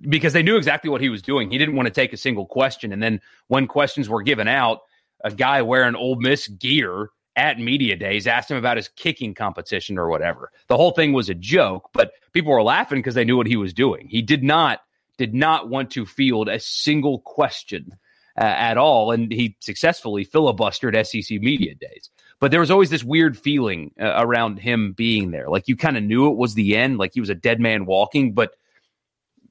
because 0.08 0.32
they 0.32 0.42
knew 0.42 0.56
exactly 0.56 0.88
what 0.88 1.02
he 1.02 1.10
was 1.10 1.20
doing. 1.20 1.50
He 1.50 1.58
didn't 1.58 1.76
want 1.76 1.86
to 1.86 1.92
take 1.92 2.14
a 2.14 2.16
single 2.18 2.46
question, 2.46 2.92
and 2.92 3.02
then 3.02 3.20
when 3.48 3.66
questions 3.66 4.08
were 4.08 4.22
given 4.22 4.48
out, 4.48 4.80
a 5.22 5.30
guy 5.30 5.60
wearing 5.62 5.96
Ole 5.96 6.16
Miss 6.16 6.48
gear 6.48 7.10
at 7.36 7.58
media 7.58 7.96
days 7.96 8.26
asked 8.26 8.50
him 8.50 8.56
about 8.56 8.76
his 8.76 8.88
kicking 8.88 9.34
competition 9.34 9.98
or 9.98 10.08
whatever. 10.08 10.50
The 10.68 10.76
whole 10.76 10.90
thing 10.90 11.12
was 11.12 11.28
a 11.28 11.34
joke, 11.34 11.90
but 11.92 12.12
people 12.32 12.52
were 12.52 12.62
laughing 12.62 12.98
because 12.98 13.14
they 13.14 13.24
knew 13.24 13.36
what 13.36 13.46
he 13.46 13.56
was 13.56 13.72
doing. 13.72 14.08
He 14.08 14.22
did 14.22 14.42
not 14.42 14.80
did 15.18 15.34
not 15.34 15.68
want 15.68 15.90
to 15.92 16.06
field 16.06 16.48
a 16.48 16.58
single 16.58 17.20
question 17.20 17.96
uh, 18.38 18.44
at 18.44 18.78
all, 18.78 19.12
and 19.12 19.30
he 19.30 19.56
successfully 19.60 20.24
filibustered 20.24 20.94
SEC 21.06 21.40
media 21.40 21.74
days. 21.74 22.10
But 22.40 22.50
there 22.50 22.60
was 22.60 22.70
always 22.70 22.90
this 22.90 23.04
weird 23.04 23.38
feeling 23.38 23.92
uh, 24.00 24.14
around 24.16 24.58
him 24.58 24.92
being 24.92 25.30
there, 25.30 25.48
like 25.48 25.68
you 25.68 25.76
kind 25.76 25.96
of 25.96 26.02
knew 26.02 26.30
it 26.30 26.36
was 26.36 26.54
the 26.54 26.76
end, 26.76 26.98
like 26.98 27.14
he 27.14 27.20
was 27.20 27.30
a 27.30 27.34
dead 27.34 27.60
man 27.60 27.86
walking, 27.86 28.32
but 28.32 28.54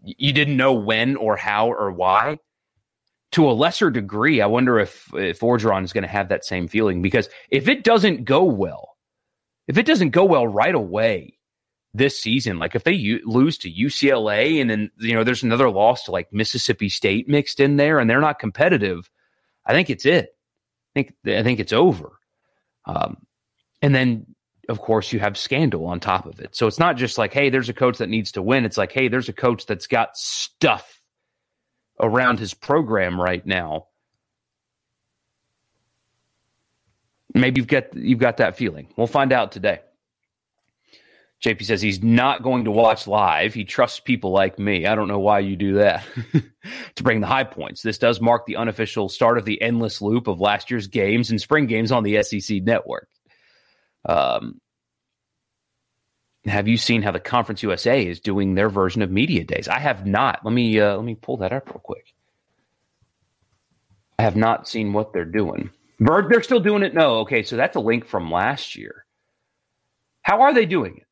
you 0.04 0.34
didn't 0.34 0.58
know 0.58 0.74
when 0.74 1.16
or 1.16 1.38
how 1.38 1.72
or 1.72 1.92
why 1.92 2.40
to 3.32 3.50
a 3.50 3.54
lesser 3.54 3.90
degree, 3.90 4.42
I 4.42 4.48
wonder 4.48 4.80
if 4.80 5.08
if 5.14 5.40
Orgeron 5.40 5.84
is 5.84 5.94
going 5.94 6.04
to 6.04 6.10
have 6.10 6.30
that 6.30 6.46
same 6.46 6.68
feeling 6.68 7.02
because 7.02 7.30
if 7.50 7.68
it 7.68 7.84
doesn't 7.84 8.26
go 8.26 8.44
well, 8.44 8.98
if 9.68 9.78
it 9.78 9.86
doesn't 9.86 10.10
go 10.10 10.26
well 10.26 10.48
right 10.48 10.76
away 10.76 11.38
this 11.94 12.20
season, 12.20 12.60
like 12.60 12.76
if 12.76 12.84
they 12.84 12.94
u- 12.94 13.22
lose 13.26 13.58
to 13.60 13.72
UCLA 13.72 14.60
and 14.60 14.70
then 14.70 14.92
you 14.98 15.14
know 15.14 15.24
there's 15.24 15.44
another 15.44 15.70
loss 15.70 16.04
to 16.04 16.12
like 16.12 16.34
Mississippi 16.34 16.90
State 16.90 17.30
mixed 17.30 17.60
in 17.60 17.78
there 17.78 18.00
and 18.00 18.10
they're 18.10 18.20
not 18.20 18.40
competitive, 18.40 19.10
I 19.66 19.74
think 19.74 19.90
it's 19.90 20.06
it. 20.06 20.30
I 20.96 21.04
think 21.04 21.14
I 21.26 21.44
think 21.44 21.60
it's 21.60 21.74
over. 21.74 22.12
Um, 22.86 23.18
and 23.82 23.96
then 23.96 24.26
of 24.68 24.80
course 24.80 25.14
you 25.14 25.20
have 25.20 25.38
scandal 25.38 25.86
on 25.86 26.02
top 26.02 26.26
of 26.26 26.40
it. 26.42 26.56
So 26.56 26.68
it's 26.68 26.80
not 26.80 26.98
just 26.98 27.18
like 27.18 27.34
hey, 27.34 27.50
there's 27.50 27.70
a 27.70 27.74
coach 27.74 27.98
that 28.00 28.10
needs 28.10 28.34
to 28.34 28.42
win. 28.42 28.66
It's 28.66 28.78
like 28.78 28.92
hey, 28.92 29.08
there's 29.08 29.30
a 29.30 29.34
coach 29.34 29.68
that's 29.68 29.88
got 29.88 30.18
stuff 30.18 31.01
around 32.00 32.40
his 32.40 32.54
program 32.54 33.20
right 33.20 33.46
now. 33.46 33.88
Maybe 37.34 37.60
you've 37.60 37.68
got 37.68 37.96
you've 37.96 38.20
got 38.20 38.38
that 38.38 38.58
feeling. 38.58 38.88
We'll 38.98 39.08
find 39.08 39.32
out 39.32 39.52
today. 39.52 39.80
JP 41.44 41.66
says 41.66 41.82
he's 41.82 42.04
not 42.04 42.44
going 42.44 42.66
to 42.66 42.72
watch 42.72 43.08
live. 43.08 43.54
He 43.54 43.64
trusts 43.66 44.00
people 44.00 44.32
like 44.32 44.60
me. 44.60 44.86
I 44.86 44.94
don't 44.94 45.08
know 45.08 45.20
why 45.20 45.40
you 45.40 45.56
do 45.56 45.74
that 45.76 46.06
to 46.96 47.04
bring 47.04 47.20
the 47.20 47.28
high 47.28 47.46
points. 47.46 47.82
This 47.82 47.98
does 47.98 48.22
mark 48.22 48.46
the 48.46 48.58
unofficial 48.58 49.10
start 49.10 49.40
of 49.40 49.46
the 49.46 49.60
endless 49.60 50.02
loop 50.02 50.28
of 50.28 50.40
last 50.40 50.70
year's 50.70 50.86
games 50.86 51.32
and 51.32 51.42
spring 51.42 51.66
games 51.66 51.92
on 51.92 52.04
the 52.04 52.22
SEC 52.22 52.62
network. 52.62 53.10
Um, 54.08 54.62
have 56.46 56.68
you 56.68 56.78
seen 56.78 57.02
how 57.02 57.12
the 57.12 57.20
Conference 57.20 57.62
USA 57.64 58.06
is 58.06 58.20
doing 58.20 58.56
their 58.56 58.70
version 58.70 59.02
of 59.02 59.12
media 59.12 59.44
days? 59.44 59.68
I 59.68 59.80
have 59.80 60.06
not. 60.06 60.44
Let 60.44 60.54
me 60.54 60.80
uh, 60.80 60.96
let 60.96 61.06
me 61.06 61.16
pull 61.16 61.38
that 61.38 61.54
up 61.54 61.68
real 61.68 61.80
quick. 61.80 62.14
I 64.18 64.24
have 64.24 64.36
not 64.36 64.68
seen 64.68 64.94
what 64.94 65.14
they're 65.14 65.26
doing. 65.26 65.72
Bird, 66.00 66.30
they're 66.30 66.44
still 66.44 66.60
doing 66.60 66.84
it. 66.84 66.94
No, 66.94 67.20
okay, 67.20 67.44
so 67.44 67.56
that's 67.56 67.76
a 67.76 67.80
link 67.80 68.06
from 68.06 68.32
last 68.32 68.76
year. 68.76 69.06
How 70.24 70.42
are 70.42 70.54
they 70.54 70.66
doing 70.66 70.98
it? 70.98 71.08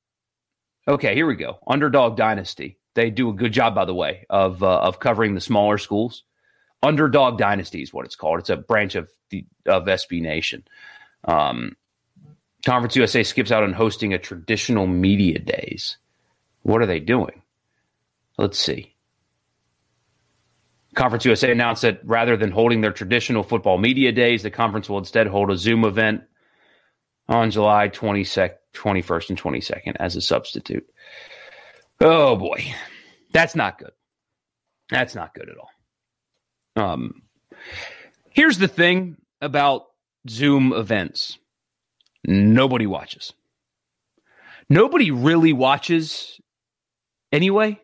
Okay, 0.89 1.13
here 1.13 1.27
we 1.27 1.35
go. 1.35 1.59
Underdog 1.67 2.17
Dynasty. 2.17 2.77
They 2.95 3.11
do 3.11 3.29
a 3.29 3.33
good 3.33 3.53
job, 3.53 3.75
by 3.75 3.85
the 3.85 3.93
way, 3.93 4.25
of 4.29 4.63
uh, 4.63 4.79
of 4.79 4.99
covering 4.99 5.35
the 5.35 5.41
smaller 5.41 5.77
schools. 5.77 6.23
Underdog 6.81 7.37
Dynasty 7.37 7.81
is 7.83 7.93
what 7.93 8.05
it's 8.05 8.15
called. 8.15 8.39
It's 8.39 8.49
a 8.49 8.57
branch 8.57 8.95
of 8.95 9.09
the 9.29 9.45
of 9.67 9.85
SB 9.85 10.21
Nation. 10.21 10.63
Um, 11.23 11.75
Conference 12.65 12.95
USA 12.95 13.23
skips 13.23 13.51
out 13.51 13.63
on 13.63 13.73
hosting 13.73 14.13
a 14.13 14.19
traditional 14.19 14.85
media 14.85 15.39
days. 15.39 15.97
What 16.63 16.81
are 16.81 16.85
they 16.85 16.99
doing? 16.99 17.41
Let's 18.37 18.59
see. 18.59 18.95
Conference 20.95 21.25
USA 21.25 21.51
announced 21.51 21.83
that 21.83 22.01
rather 22.03 22.35
than 22.35 22.51
holding 22.51 22.81
their 22.81 22.91
traditional 22.91 23.43
football 23.43 23.77
media 23.77 24.11
days, 24.11 24.43
the 24.43 24.51
conference 24.51 24.89
will 24.89 24.97
instead 24.97 25.27
hold 25.27 25.51
a 25.51 25.57
Zoom 25.57 25.85
event 25.85 26.23
on 27.27 27.51
July 27.51 27.89
22nd, 27.89 28.55
21st 28.73 29.29
and 29.29 29.41
22nd 29.41 29.95
as 29.99 30.15
a 30.15 30.21
substitute. 30.21 30.85
Oh 32.01 32.35
boy. 32.35 32.73
That's 33.31 33.55
not 33.55 33.77
good. 33.77 33.91
That's 34.89 35.15
not 35.15 35.33
good 35.33 35.49
at 35.49 35.57
all. 35.57 36.91
Um 36.91 37.21
here's 38.31 38.57
the 38.57 38.67
thing 38.67 39.17
about 39.41 39.85
Zoom 40.27 40.73
events. 40.73 41.37
Nobody 42.29 42.85
watches. 42.85 43.33
Nobody 44.69 45.09
really 45.09 45.51
watches 45.51 46.39
anyway. 47.31 47.81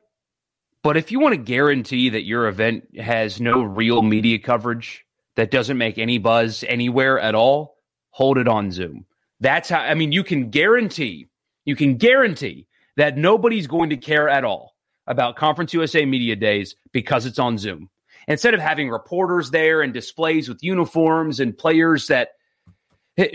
But 0.83 0.97
if 0.97 1.11
you 1.11 1.19
want 1.19 1.33
to 1.33 1.41
guarantee 1.41 2.09
that 2.09 2.25
your 2.25 2.47
event 2.47 2.85
has 2.95 3.41
no 3.41 3.63
real 3.63 4.03
media 4.03 4.37
coverage 4.37 5.03
that 5.35 5.49
doesn't 5.49 5.79
make 5.79 5.97
any 5.97 6.19
buzz 6.19 6.63
anywhere 6.67 7.19
at 7.19 7.33
all, 7.33 7.77
hold 8.11 8.37
it 8.37 8.47
on 8.47 8.69
Zoom. 8.69 9.07
That's 9.39 9.67
how, 9.67 9.79
I 9.79 9.95
mean, 9.95 10.11
you 10.11 10.23
can 10.23 10.51
guarantee, 10.51 11.27
you 11.65 11.75
can 11.75 11.97
guarantee 11.97 12.67
that 12.97 13.17
nobody's 13.17 13.65
going 13.65 13.89
to 13.89 13.97
care 13.97 14.29
at 14.29 14.45
all 14.45 14.75
about 15.07 15.37
Conference 15.37 15.73
USA 15.73 16.05
Media 16.05 16.35
Days 16.35 16.75
because 16.91 17.25
it's 17.25 17.39
on 17.39 17.57
Zoom. 17.57 17.89
Instead 18.27 18.53
of 18.53 18.59
having 18.59 18.91
reporters 18.91 19.49
there 19.49 19.81
and 19.81 19.91
displays 19.91 20.47
with 20.47 20.61
uniforms 20.61 21.39
and 21.39 21.57
players 21.57 22.05
that 22.07 22.29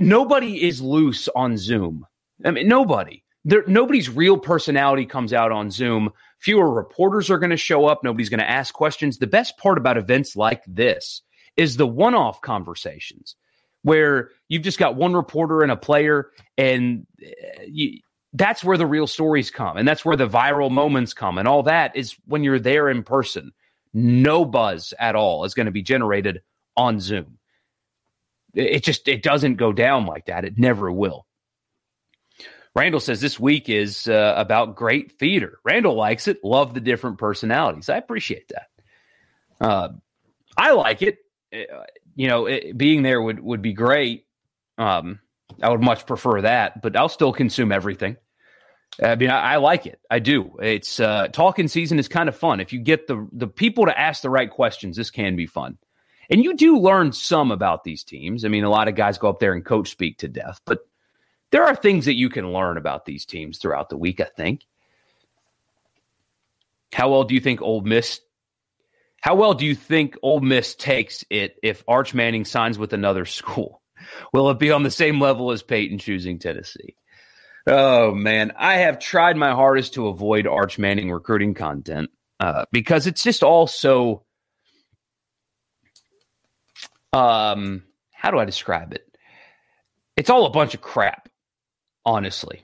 nobody 0.01 0.67
is 0.67 0.81
loose 0.81 1.29
on 1.29 1.57
Zoom. 1.57 2.07
I 2.45 2.51
mean, 2.51 2.69
nobody. 2.69 3.23
There, 3.45 3.65
nobody's 3.67 4.11
real 4.11 4.37
personality 4.37 5.07
comes 5.07 5.33
out 5.33 5.51
on 5.51 5.71
Zoom 5.71 6.13
Fewer 6.41 6.71
reporters 6.71 7.31
are 7.31 7.39
going 7.39 7.51
to 7.51 7.57
show 7.57 7.85
up. 7.85 8.03
Nobody's 8.03 8.31
going 8.31 8.41
to 8.41 8.51
ask 8.51 8.73
questions. 8.73 9.19
The 9.19 9.27
best 9.27 9.59
part 9.59 9.77
about 9.77 9.99
events 9.99 10.35
like 10.35 10.63
this 10.67 11.21
is 11.57 11.77
the 11.77 11.87
one 11.87 12.15
off 12.15 12.41
conversations 12.41 13.37
where 13.83 14.31
you've 14.49 14.63
just 14.63 14.79
got 14.79 14.97
one 14.97 15.13
reporter 15.13 15.63
and 15.63 15.71
a 15.71 15.77
player, 15.77 16.31
and 16.57 17.07
uh, 17.23 17.63
you, 17.67 18.01
that's 18.33 18.65
where 18.65 18.79
the 18.79 18.87
real 18.87 19.07
stories 19.07 19.51
come. 19.51 19.77
And 19.77 19.87
that's 19.87 20.05
where 20.05 20.17
the 20.17 20.29
viral 20.29 20.71
moments 20.71 21.13
come. 21.13 21.37
And 21.37 21.47
all 21.47 21.65
that 21.65 21.95
is 21.95 22.17
when 22.25 22.43
you're 22.43 22.59
there 22.59 22.89
in 22.89 23.03
person. 23.03 23.53
No 23.93 24.45
buzz 24.45 24.95
at 24.99 25.17
all 25.17 25.45
is 25.45 25.55
going 25.55 25.67
to 25.67 25.73
be 25.73 25.83
generated 25.83 26.41
on 26.77 27.01
Zoom. 27.01 27.39
It 28.55 28.83
just 28.83 29.09
it 29.09 29.23
doesn't 29.23 29.57
go 29.57 29.73
down 29.73 30.07
like 30.07 30.27
that. 30.27 30.45
It 30.45 30.59
never 30.59 30.91
will. 30.91 31.27
Randall 32.75 33.01
says 33.01 33.21
this 33.21 33.39
week 33.39 33.69
is 33.69 34.07
uh, 34.07 34.35
about 34.37 34.77
great 34.77 35.19
theater. 35.19 35.59
Randall 35.65 35.97
likes 35.97 36.29
it. 36.29 36.45
Love 36.45 36.73
the 36.73 36.81
different 36.81 37.19
personalities. 37.19 37.89
I 37.89 37.97
appreciate 37.97 38.51
that. 38.51 39.67
Uh, 39.67 39.89
I 40.57 40.73
like 40.73 41.03
it. 41.03 41.19
Uh, 41.53 41.85
you 42.15 42.29
know, 42.29 42.47
it, 42.47 42.77
being 42.77 43.03
there 43.03 43.21
would 43.21 43.41
would 43.41 43.63
be 43.63 43.73
great. 43.73 44.25
Um, 44.79 45.19
I 45.61 45.69
would 45.69 45.83
much 45.83 46.07
prefer 46.07 46.43
that, 46.43 46.81
but 46.81 46.97
I'll 46.97 47.09
still 47.09 47.33
consume 47.33 47.73
everything. 47.73 48.17
I 49.03 49.17
mean, 49.17 49.31
I, 49.31 49.55
I 49.55 49.57
like 49.57 49.87
it. 49.87 50.01
I 50.11 50.19
do. 50.19 50.57
It's 50.61 51.01
uh, 51.01 51.29
talking 51.29 51.69
season 51.69 51.99
is 51.99 52.09
kind 52.09 52.29
of 52.29 52.37
fun. 52.37 52.61
If 52.61 52.73
you 52.73 52.81
get 52.81 53.07
the 53.07 53.29
the 53.33 53.49
people 53.49 53.87
to 53.87 53.99
ask 53.99 54.23
the 54.23 54.31
right 54.31 54.51
questions, 54.51 54.97
this 54.97 55.11
can 55.11 55.37
be 55.37 55.47
fun. 55.47 55.79
And 56.31 56.45
you 56.45 56.57
do 56.57 56.79
learn 56.79 57.13
some 57.13 57.51
about 57.51 57.85
these 57.85 58.05
teams. 58.05 58.45
I 58.45 58.49
mean, 58.49 58.65
a 58.65 58.71
lot 58.71 58.89
of 58.89 58.95
guys 58.95 59.19
go 59.19 59.29
up 59.29 59.41
there 59.41 59.53
and 59.53 59.65
coach 59.65 59.91
speak 59.91 60.19
to 60.19 60.29
death, 60.29 60.61
but 60.65 60.81
there 61.51 61.67
are 61.67 61.75
things 61.75 62.05
that 62.05 62.15
you 62.15 62.31
can 62.31 62.53
learn 62.53 62.77
about 62.77 63.05
these 63.05 63.27
teams 63.27 63.59
throughout 63.59 63.89
the 63.89 63.97
week, 63.97 64.21
I 64.21 64.29
think. 64.37 64.65
How 66.93 67.11
well 67.11 67.25
do 67.25 67.35
you 67.35 67.41
think 67.41 67.63
Ole 67.63 67.83
Miss 67.83 68.21
how 69.21 69.35
well 69.35 69.55
do 69.55 69.67
you 69.67 69.75
think 69.75 70.17
Ole 70.23 70.41
Miss 70.41 70.75
takes 70.75 71.25
it 71.31 71.57
if 71.63 71.85
Arch 71.87 72.15
Manning 72.15 72.45
signs 72.45 72.79
with 72.79 72.93
another 72.93 73.25
school? 73.27 73.83
Will 74.33 74.51
it 74.51 74.59
be 74.59 74.71
on 74.71 74.83
the 74.83 74.91
same 74.91 75.21
level 75.21 75.51
as 75.51 75.63
Peyton 75.63 75.99
choosing 75.99 76.39
Tennessee? 76.39 76.97
Oh 77.67 78.15
man, 78.15 78.53
I 78.57 78.77
have 78.77 78.99
tried 78.99 79.37
my 79.37 79.53
hardest 79.53 79.95
to 79.95 80.09
avoid 80.09 80.47
Arch 80.47 80.79
Manning 80.79 81.13
recruiting 81.13 81.53
content 81.53 82.11
uh, 82.41 82.65
because 82.73 83.07
it's 83.07 83.23
just 83.23 83.43
all 83.43 83.67
so. 83.67 84.25
Um, 87.13 87.83
how 88.13 88.31
do 88.31 88.39
I 88.39 88.45
describe 88.45 88.93
it? 88.93 89.07
It's 90.17 90.31
all 90.31 90.47
a 90.47 90.51
bunch 90.51 90.75
of 90.75 90.81
crap 90.81 91.31
honestly. 92.05 92.63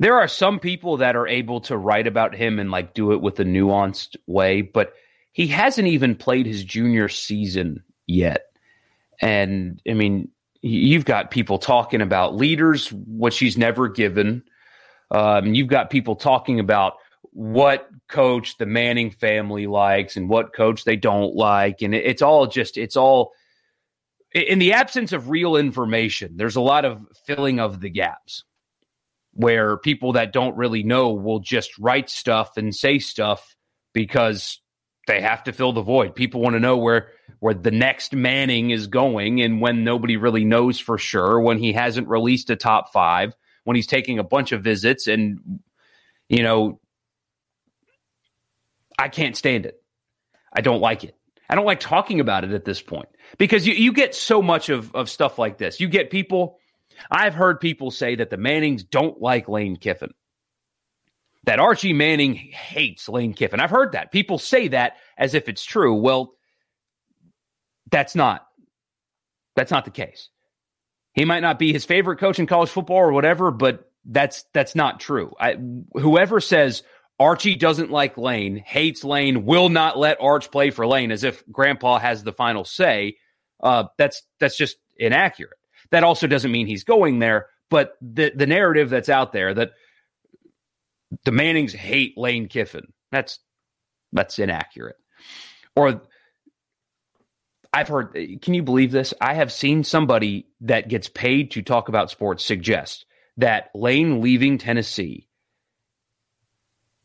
There 0.00 0.16
are 0.16 0.28
some 0.28 0.60
people 0.60 0.98
that 0.98 1.16
are 1.16 1.26
able 1.26 1.60
to 1.62 1.76
write 1.76 2.06
about 2.06 2.34
him 2.34 2.58
and 2.58 2.70
like 2.70 2.94
do 2.94 3.12
it 3.12 3.20
with 3.20 3.40
a 3.40 3.44
nuanced 3.44 4.16
way, 4.26 4.62
but 4.62 4.92
he 5.32 5.48
hasn't 5.48 5.88
even 5.88 6.14
played 6.14 6.46
his 6.46 6.62
junior 6.62 7.08
season 7.08 7.82
yet. 8.06 8.42
And 9.20 9.80
I 9.88 9.94
mean, 9.94 10.28
you've 10.62 11.04
got 11.04 11.32
people 11.32 11.58
talking 11.58 12.00
about 12.00 12.36
leaders, 12.36 12.92
which 12.92 13.38
he's 13.38 13.58
never 13.58 13.88
given. 13.88 14.44
Um, 15.10 15.54
you've 15.54 15.68
got 15.68 15.90
people 15.90 16.14
talking 16.14 16.60
about 16.60 16.94
what 17.38 17.88
coach 18.08 18.58
the 18.58 18.66
Manning 18.66 19.12
family 19.12 19.68
likes 19.68 20.16
and 20.16 20.28
what 20.28 20.52
coach 20.52 20.82
they 20.82 20.96
don't 20.96 21.36
like. 21.36 21.82
And 21.82 21.94
it's 21.94 22.20
all 22.20 22.48
just, 22.48 22.76
it's 22.76 22.96
all 22.96 23.30
in 24.32 24.58
the 24.58 24.72
absence 24.72 25.12
of 25.12 25.30
real 25.30 25.54
information, 25.54 26.36
there's 26.36 26.56
a 26.56 26.60
lot 26.60 26.84
of 26.84 27.00
filling 27.26 27.60
of 27.60 27.80
the 27.80 27.90
gaps 27.90 28.42
where 29.34 29.76
people 29.76 30.14
that 30.14 30.32
don't 30.32 30.56
really 30.56 30.82
know 30.82 31.12
will 31.12 31.38
just 31.38 31.78
write 31.78 32.10
stuff 32.10 32.56
and 32.56 32.74
say 32.74 32.98
stuff 32.98 33.54
because 33.92 34.58
they 35.06 35.20
have 35.20 35.44
to 35.44 35.52
fill 35.52 35.72
the 35.72 35.80
void. 35.80 36.16
People 36.16 36.40
want 36.40 36.54
to 36.54 36.60
know 36.60 36.76
where 36.76 37.12
where 37.38 37.54
the 37.54 37.70
next 37.70 38.14
Manning 38.14 38.70
is 38.70 38.88
going 38.88 39.42
and 39.42 39.60
when 39.60 39.84
nobody 39.84 40.16
really 40.16 40.44
knows 40.44 40.80
for 40.80 40.98
sure, 40.98 41.40
when 41.40 41.58
he 41.58 41.72
hasn't 41.72 42.08
released 42.08 42.50
a 42.50 42.56
top 42.56 42.92
5, 42.92 43.32
when 43.62 43.76
he's 43.76 43.86
taking 43.86 44.18
a 44.18 44.24
bunch 44.24 44.50
of 44.50 44.64
visits 44.64 45.06
and 45.06 45.60
you 46.28 46.42
know 46.42 46.80
I 48.98 49.08
can't 49.08 49.36
stand 49.36 49.66
it. 49.66 49.80
I 50.52 50.60
don't 50.60 50.80
like 50.80 51.04
it. 51.04 51.14
I 51.48 51.54
don't 51.54 51.64
like 51.64 51.80
talking 51.80 52.20
about 52.20 52.44
it 52.44 52.52
at 52.52 52.64
this 52.64 52.82
point 52.82 53.08
because 53.38 53.66
you, 53.66 53.74
you 53.74 53.92
get 53.92 54.14
so 54.14 54.42
much 54.42 54.68
of, 54.68 54.94
of 54.94 55.08
stuff 55.08 55.38
like 55.38 55.56
this. 55.56 55.80
You 55.80 55.88
get 55.88 56.10
people, 56.10 56.58
I've 57.10 57.34
heard 57.34 57.60
people 57.60 57.90
say 57.90 58.16
that 58.16 58.30
the 58.30 58.36
Mannings 58.36 58.84
don't 58.84 59.20
like 59.20 59.48
Lane 59.48 59.76
Kiffin, 59.76 60.12
that 61.44 61.58
Archie 61.58 61.94
Manning 61.94 62.34
hates 62.34 63.08
Lane 63.08 63.32
Kiffin. 63.32 63.60
I've 63.60 63.70
heard 63.70 63.92
that. 63.92 64.12
People 64.12 64.38
say 64.38 64.68
that 64.68 64.96
as 65.16 65.34
if 65.34 65.48
it's 65.48 65.64
true. 65.64 65.94
Well, 65.94 66.34
that's 67.90 68.14
not. 68.14 68.46
That's 69.56 69.70
not 69.70 69.86
the 69.86 69.90
case. 69.90 70.28
He 71.14 71.24
might 71.24 71.40
not 71.40 71.58
be 71.58 71.72
his 71.72 71.84
favorite 71.84 72.18
coach 72.18 72.38
in 72.38 72.46
college 72.46 72.68
football 72.68 72.98
or 72.98 73.12
whatever, 73.12 73.50
but 73.50 73.90
that's 74.04 74.44
that's 74.52 74.74
not 74.74 75.00
true. 75.00 75.34
I, 75.40 75.56
whoever 75.94 76.40
says 76.40 76.82
Archie 77.18 77.56
doesn't 77.56 77.90
like 77.90 78.16
Lane, 78.16 78.56
hates 78.56 79.02
Lane, 79.02 79.44
will 79.44 79.68
not 79.68 79.98
let 79.98 80.20
Arch 80.20 80.50
play 80.50 80.70
for 80.70 80.86
Lane 80.86 81.10
as 81.10 81.24
if 81.24 81.42
grandpa 81.50 81.98
has 81.98 82.22
the 82.22 82.32
final 82.32 82.64
say. 82.64 83.16
Uh, 83.60 83.84
that's 83.96 84.22
that's 84.38 84.56
just 84.56 84.76
inaccurate. 84.96 85.58
That 85.90 86.04
also 86.04 86.26
doesn't 86.26 86.52
mean 86.52 86.66
he's 86.66 86.84
going 86.84 87.18
there, 87.18 87.46
but 87.70 87.94
the 88.00 88.30
the 88.34 88.46
narrative 88.46 88.90
that's 88.90 89.08
out 89.08 89.32
there 89.32 89.52
that 89.52 89.72
the 91.24 91.32
Mannings 91.32 91.72
hate 91.72 92.16
Lane 92.16 92.48
Kiffin, 92.48 92.92
that's 93.10 93.40
that's 94.12 94.38
inaccurate. 94.38 94.96
Or 95.74 96.02
I've 97.72 97.88
heard 97.88 98.16
can 98.42 98.54
you 98.54 98.62
believe 98.62 98.92
this? 98.92 99.12
I 99.20 99.34
have 99.34 99.52
seen 99.52 99.82
somebody 99.82 100.46
that 100.60 100.88
gets 100.88 101.08
paid 101.08 101.50
to 101.52 101.62
talk 101.62 101.88
about 101.88 102.10
sports 102.10 102.44
suggest 102.44 103.06
that 103.38 103.70
Lane 103.74 104.20
leaving 104.20 104.58
Tennessee 104.58 105.27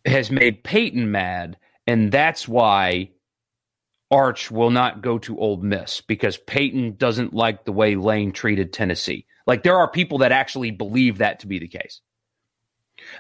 has 0.06 0.32
made 0.32 0.64
Peyton 0.64 1.12
mad, 1.12 1.58
and 1.88 2.12
that's 2.12 2.48
why 2.48 3.10
Arch 4.12 4.52
will 4.52 4.70
not 4.70 5.02
go 5.02 5.18
to 5.20 5.40
Ole 5.40 5.58
Miss 5.58 6.02
because 6.02 6.38
Peyton 6.38 6.96
doesn't 6.98 7.34
like 7.34 7.66
the 7.66 7.72
way 7.72 7.96
Lane 7.96 8.32
treated 8.32 8.72
Tennessee. 8.72 9.26
Like 9.48 9.64
there 9.64 9.78
are 9.78 9.90
people 9.90 10.20
that 10.20 10.32
actually 10.32 10.72
believe 10.72 11.18
that 11.18 11.40
to 11.40 11.48
be 11.48 11.60
the 11.60 11.68
case. 11.68 12.02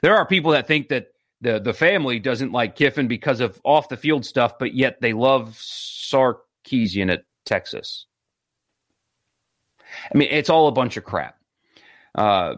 There 0.01 0.15
are 0.15 0.25
people 0.25 0.51
that 0.51 0.67
think 0.67 0.89
that 0.89 1.07
the 1.41 1.59
the 1.59 1.73
family 1.73 2.19
doesn't 2.19 2.51
like 2.51 2.75
Kiffin 2.75 3.07
because 3.07 3.39
of 3.39 3.59
off 3.63 3.89
the 3.89 3.97
field 3.97 4.25
stuff, 4.25 4.57
but 4.59 4.73
yet 4.73 5.01
they 5.01 5.13
love 5.13 5.55
Sarkisian 5.57 7.11
at 7.11 7.25
Texas. 7.45 8.05
I 10.13 10.17
mean, 10.17 10.29
it's 10.31 10.49
all 10.49 10.67
a 10.67 10.71
bunch 10.71 10.97
of 10.97 11.03
crap. 11.03 11.37
Uh, 12.15 12.55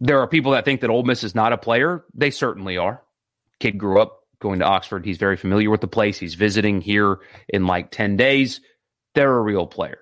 there 0.00 0.20
are 0.20 0.26
people 0.26 0.52
that 0.52 0.64
think 0.64 0.80
that 0.80 0.90
Ole 0.90 1.02
Miss 1.02 1.22
is 1.22 1.34
not 1.34 1.52
a 1.52 1.58
player. 1.58 2.04
They 2.14 2.30
certainly 2.30 2.76
are. 2.78 3.03
Kid 3.64 3.78
grew 3.78 3.98
up 3.98 4.20
going 4.40 4.58
to 4.58 4.66
Oxford. 4.66 5.06
He's 5.06 5.16
very 5.16 5.38
familiar 5.38 5.70
with 5.70 5.80
the 5.80 5.88
place. 5.88 6.18
He's 6.18 6.34
visiting 6.34 6.82
here 6.82 7.20
in 7.48 7.66
like 7.66 7.90
10 7.90 8.18
days. 8.18 8.60
They're 9.14 9.38
a 9.38 9.40
real 9.40 9.66
player. 9.66 10.00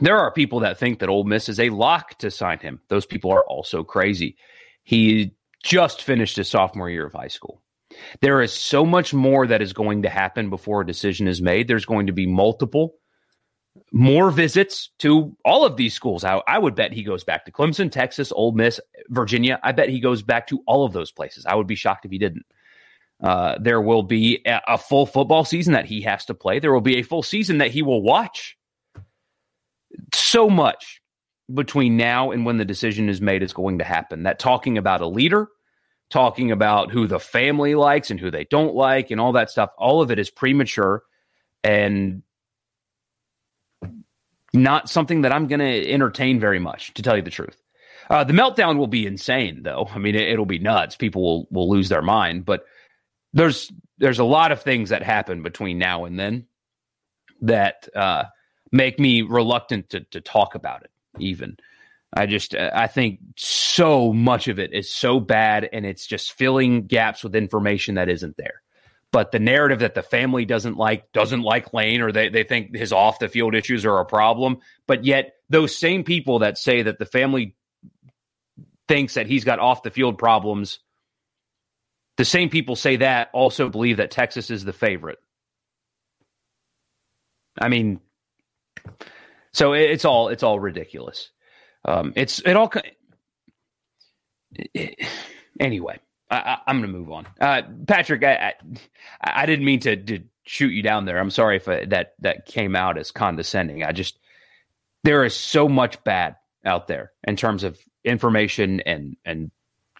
There 0.00 0.16
are 0.16 0.30
people 0.32 0.60
that 0.60 0.78
think 0.78 1.00
that 1.00 1.08
Ole 1.08 1.24
Miss 1.24 1.48
is 1.48 1.58
a 1.58 1.70
lock 1.70 2.16
to 2.18 2.30
sign 2.30 2.60
him. 2.60 2.80
Those 2.88 3.04
people 3.04 3.32
are 3.32 3.42
also 3.42 3.82
crazy. 3.82 4.36
He 4.84 5.34
just 5.64 6.04
finished 6.04 6.36
his 6.36 6.48
sophomore 6.48 6.88
year 6.88 7.06
of 7.06 7.14
high 7.14 7.26
school. 7.26 7.60
There 8.20 8.40
is 8.42 8.52
so 8.52 8.86
much 8.86 9.12
more 9.12 9.48
that 9.48 9.60
is 9.60 9.72
going 9.72 10.02
to 10.02 10.08
happen 10.08 10.48
before 10.48 10.82
a 10.82 10.86
decision 10.86 11.26
is 11.26 11.42
made. 11.42 11.66
There's 11.66 11.84
going 11.84 12.06
to 12.06 12.12
be 12.12 12.28
multiple 12.28 12.94
more 13.92 14.30
visits 14.30 14.90
to 14.98 15.36
all 15.44 15.64
of 15.64 15.76
these 15.76 15.94
schools. 15.94 16.22
I, 16.22 16.40
I, 16.46 16.58
would 16.58 16.74
bet 16.74 16.92
he 16.92 17.02
goes 17.02 17.24
back 17.24 17.44
to 17.44 17.52
Clemson, 17.52 17.90
Texas, 17.90 18.32
Ole 18.32 18.52
Miss, 18.52 18.80
Virginia. 19.08 19.58
I 19.62 19.72
bet 19.72 19.88
he 19.88 20.00
goes 20.00 20.22
back 20.22 20.46
to 20.48 20.62
all 20.66 20.84
of 20.84 20.92
those 20.92 21.10
places. 21.10 21.46
I 21.46 21.54
would 21.54 21.66
be 21.66 21.74
shocked 21.74 22.04
if 22.04 22.10
he 22.10 22.18
didn't. 22.18 22.44
Uh, 23.22 23.58
there 23.60 23.80
will 23.80 24.04
be 24.04 24.40
a, 24.46 24.78
full 24.78 25.04
football 25.04 25.44
season 25.44 25.72
that 25.72 25.86
he 25.86 26.02
has 26.02 26.24
to 26.26 26.34
play. 26.34 26.60
There 26.60 26.72
will 26.72 26.80
be 26.80 26.98
a 26.98 27.02
full 27.02 27.22
season 27.22 27.58
that 27.58 27.72
he 27.72 27.82
will 27.82 28.02
watch. 28.02 28.56
So 30.14 30.48
much 30.48 31.02
between 31.52 31.96
now 31.96 32.30
and 32.30 32.46
when 32.46 32.58
the 32.58 32.64
decision 32.64 33.08
is 33.08 33.20
made 33.20 33.42
is 33.42 33.52
going 33.52 33.78
to 33.78 33.84
happen. 33.84 34.22
That 34.22 34.38
talking 34.38 34.78
about 34.78 35.00
a 35.00 35.06
leader, 35.06 35.48
talking 36.10 36.52
about 36.52 36.92
who 36.92 37.08
the 37.08 37.18
family 37.18 37.74
likes 37.74 38.10
and 38.10 38.20
who 38.20 38.30
they 38.30 38.44
don't 38.44 38.74
like, 38.74 39.10
and 39.10 39.20
all 39.20 39.32
that 39.32 39.50
stuff, 39.50 39.70
all 39.76 40.00
of 40.00 40.10
it 40.12 40.18
is 40.20 40.30
premature 40.30 41.02
and 41.64 42.22
not 44.52 44.88
something 44.88 45.22
that 45.22 45.32
I'm 45.32 45.48
going 45.48 45.60
to 45.60 45.90
entertain 45.90 46.38
very 46.38 46.58
much, 46.58 46.94
to 46.94 47.02
tell 47.02 47.16
you 47.16 47.22
the 47.22 47.30
truth. 47.30 47.60
Uh, 48.10 48.24
the 48.24 48.32
meltdown 48.32 48.78
will 48.78 48.86
be 48.86 49.06
insane, 49.06 49.62
though. 49.62 49.88
I 49.92 49.98
mean, 49.98 50.14
it, 50.14 50.38
will 50.38 50.46
be 50.46 50.58
nuts. 50.58 50.96
People 50.96 51.22
will 51.22 51.48
will 51.50 51.68
lose 51.68 51.90
their 51.90 52.00
mind. 52.00 52.46
But 52.46 52.64
there's 53.32 53.70
there's 53.98 54.18
a 54.18 54.24
lot 54.24 54.52
of 54.52 54.62
things 54.62 54.90
that 54.90 55.02
happen 55.02 55.42
between 55.42 55.78
now 55.78 56.04
and 56.04 56.18
then 56.18 56.46
that 57.42 57.88
uh, 57.94 58.24
make 58.72 58.98
me 58.98 59.22
reluctant 59.22 59.90
to 59.90 60.00
to 60.10 60.20
talk 60.20 60.54
about 60.54 60.82
it. 60.82 60.90
Even 61.18 61.56
I 62.12 62.26
just 62.26 62.54
I 62.54 62.86
think 62.86 63.20
so 63.36 64.12
much 64.12 64.48
of 64.48 64.58
it 64.58 64.72
is 64.72 64.90
so 64.90 65.20
bad, 65.20 65.68
and 65.72 65.84
it's 65.84 66.06
just 66.06 66.32
filling 66.32 66.86
gaps 66.86 67.22
with 67.22 67.36
information 67.36 67.96
that 67.96 68.08
isn't 68.08 68.36
there. 68.36 68.62
But 69.10 69.32
the 69.32 69.38
narrative 69.38 69.78
that 69.80 69.94
the 69.94 70.02
family 70.02 70.44
doesn't 70.44 70.76
like 70.76 71.12
doesn't 71.12 71.42
like 71.42 71.72
Lane, 71.72 72.00
or 72.00 72.12
they 72.12 72.28
they 72.28 72.44
think 72.44 72.74
his 72.74 72.92
off 72.92 73.18
the 73.18 73.28
field 73.28 73.54
issues 73.54 73.84
are 73.84 74.00
a 74.00 74.06
problem. 74.06 74.58
But 74.86 75.04
yet 75.04 75.34
those 75.50 75.76
same 75.76 76.04
people 76.04 76.40
that 76.40 76.58
say 76.58 76.82
that 76.82 76.98
the 76.98 77.06
family 77.06 77.56
thinks 78.86 79.14
that 79.14 79.26
he's 79.26 79.44
got 79.44 79.58
off 79.58 79.82
the 79.82 79.90
field 79.90 80.18
problems 80.18 80.80
the 82.18 82.24
same 82.24 82.50
people 82.50 82.76
say 82.76 82.96
that 82.96 83.30
also 83.32 83.70
believe 83.70 83.96
that 83.96 84.10
Texas 84.10 84.50
is 84.50 84.64
the 84.64 84.72
favorite. 84.72 85.20
I 87.58 87.68
mean, 87.68 88.00
so 89.52 89.72
it's 89.72 90.04
all 90.04 90.28
it's 90.28 90.42
all 90.42 90.58
ridiculous. 90.60 91.30
Um, 91.84 92.12
it's 92.16 92.40
it 92.40 92.56
all. 92.56 92.70
Anyway, 95.60 95.98
I, 96.30 96.58
am 96.66 96.80
going 96.80 96.92
to 96.92 96.98
move 96.98 97.10
on. 97.10 97.26
Uh, 97.40 97.62
Patrick, 97.86 98.22
I, 98.22 98.34
I, 98.34 98.54
I 99.42 99.46
didn't 99.46 99.64
mean 99.64 99.80
to, 99.80 99.96
to, 99.96 100.20
shoot 100.44 100.68
you 100.68 100.82
down 100.82 101.04
there. 101.04 101.18
I'm 101.18 101.30
sorry 101.30 101.56
if 101.56 101.68
I, 101.68 101.84
that 101.86 102.14
that 102.20 102.46
came 102.46 102.74
out 102.74 102.96
as 102.96 103.10
condescending. 103.10 103.84
I 103.84 103.92
just 103.92 104.18
there 105.04 105.24
is 105.24 105.34
so 105.34 105.68
much 105.68 106.02
bad 106.04 106.36
out 106.64 106.88
there 106.88 107.12
in 107.26 107.36
terms 107.36 107.64
of 107.64 107.78
information 108.04 108.80
and 108.80 109.16
and 109.24 109.50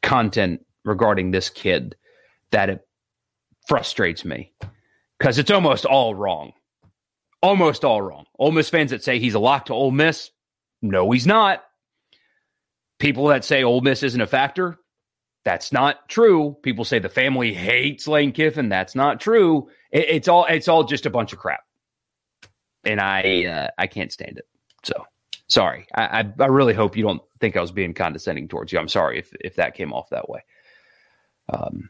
content 0.03 0.65
regarding 0.85 1.31
this 1.31 1.51
kid 1.51 1.97
that 2.51 2.71
it 2.71 2.87
frustrates 3.67 4.25
me 4.25 4.53
because 5.19 5.39
it's 5.39 5.51
almost 5.51 5.85
all 5.85 6.15
wrong. 6.15 6.53
Almost 7.43 7.85
all 7.85 8.03
wrong. 8.03 8.25
Ole 8.39 8.53
Miss 8.53 8.69
fans 8.69 8.91
that 8.91 9.05
say 9.05 9.19
he's 9.19 9.35
a 9.35 9.39
lock 9.39 9.67
to 9.67 9.75
Ole 9.75 9.93
Miss, 9.93 10.31
no, 10.83 11.11
he's 11.11 11.27
not. 11.27 11.65
People 12.99 13.29
that 13.29 13.45
say 13.45 13.63
Ole 13.63 13.81
Miss 13.81 14.03
isn't 14.03 14.21
a 14.21 14.27
factor, 14.27 14.79
that's 15.45 15.73
not 15.73 16.09
true. 16.09 16.57
People 16.63 16.85
say 16.85 16.99
the 16.99 17.09
family 17.09 17.55
hates 17.55 18.09
Lane 18.09 18.33
Kiffin, 18.33 18.69
that's 18.69 18.95
not 18.95 19.21
true. 19.21 19.69
It, 19.93 20.07
it's 20.09 20.29
all 20.29 20.47
it's 20.47 20.69
all 20.69 20.85
just 20.85 21.07
a 21.07 21.11
bunch 21.11 21.33
of 21.33 21.39
crap, 21.39 21.61
and 22.85 23.01
I 23.01 23.45
uh, 23.47 23.69
I 23.79 23.87
can't 23.87 24.13
stand 24.13 24.39
it. 24.39 24.49
So 24.83 25.07
sorry. 25.47 25.87
I, 25.95 26.21
I 26.21 26.33
I 26.41 26.47
really 26.47 26.75
hope 26.75 26.97
you 26.97 27.05
don't 27.05 27.23
think 27.41 27.57
I 27.57 27.61
was 27.61 27.73
being 27.73 27.95
condescending 27.95 28.49
towards 28.49 28.73
you. 28.73 28.79
I'm 28.79 28.89
sorry 28.89 29.19
if 29.21 29.33
if 29.41 29.55
that 29.57 29.75
came 29.75 29.93
off 29.93 30.11
that 30.11 30.29
way. 30.29 30.45
Um, 31.51 31.89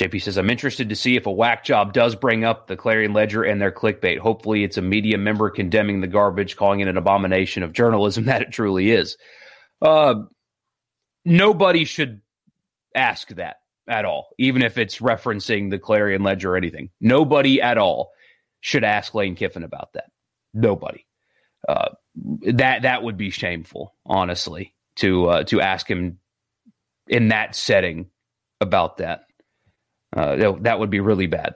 JP 0.00 0.22
says, 0.22 0.38
I'm 0.38 0.48
interested 0.48 0.88
to 0.88 0.96
see 0.96 1.16
if 1.16 1.26
a 1.26 1.30
whack 1.30 1.62
job 1.62 1.92
does 1.92 2.14
bring 2.14 2.42
up 2.42 2.66
the 2.66 2.76
Clarion 2.76 3.12
Ledger 3.12 3.42
and 3.42 3.60
their 3.60 3.70
clickbait. 3.70 4.18
Hopefully, 4.18 4.64
it's 4.64 4.78
a 4.78 4.82
media 4.82 5.18
member 5.18 5.50
condemning 5.50 6.00
the 6.00 6.06
garbage, 6.06 6.56
calling 6.56 6.80
it 6.80 6.88
an 6.88 6.96
abomination 6.96 7.62
of 7.62 7.74
journalism 7.74 8.24
that 8.26 8.40
it 8.40 8.50
truly 8.50 8.90
is. 8.90 9.18
Uh, 9.82 10.14
nobody 11.26 11.84
should 11.84 12.22
ask 12.94 13.28
that 13.28 13.56
at 13.86 14.06
all, 14.06 14.30
even 14.38 14.62
if 14.62 14.78
it's 14.78 14.98
referencing 15.00 15.68
the 15.68 15.78
Clarion 15.78 16.22
Ledger 16.22 16.54
or 16.54 16.56
anything. 16.56 16.88
Nobody 17.00 17.60
at 17.60 17.76
all 17.76 18.12
should 18.60 18.84
ask 18.84 19.14
Lane 19.14 19.34
Kiffin 19.34 19.64
about 19.64 19.92
that. 19.92 20.10
Nobody. 20.54 21.04
Uh, 21.68 21.90
that 22.54 22.82
that 22.82 23.02
would 23.02 23.18
be 23.18 23.28
shameful, 23.28 23.94
honestly, 24.06 24.74
to 24.96 25.26
uh, 25.26 25.44
to 25.44 25.60
ask 25.60 25.86
him 25.86 26.18
in 27.06 27.28
that 27.28 27.54
setting 27.54 28.08
about 28.62 28.96
that. 28.96 29.24
Uh, 30.14 30.56
that 30.60 30.78
would 30.78 30.90
be 30.90 31.00
really 31.00 31.26
bad. 31.26 31.54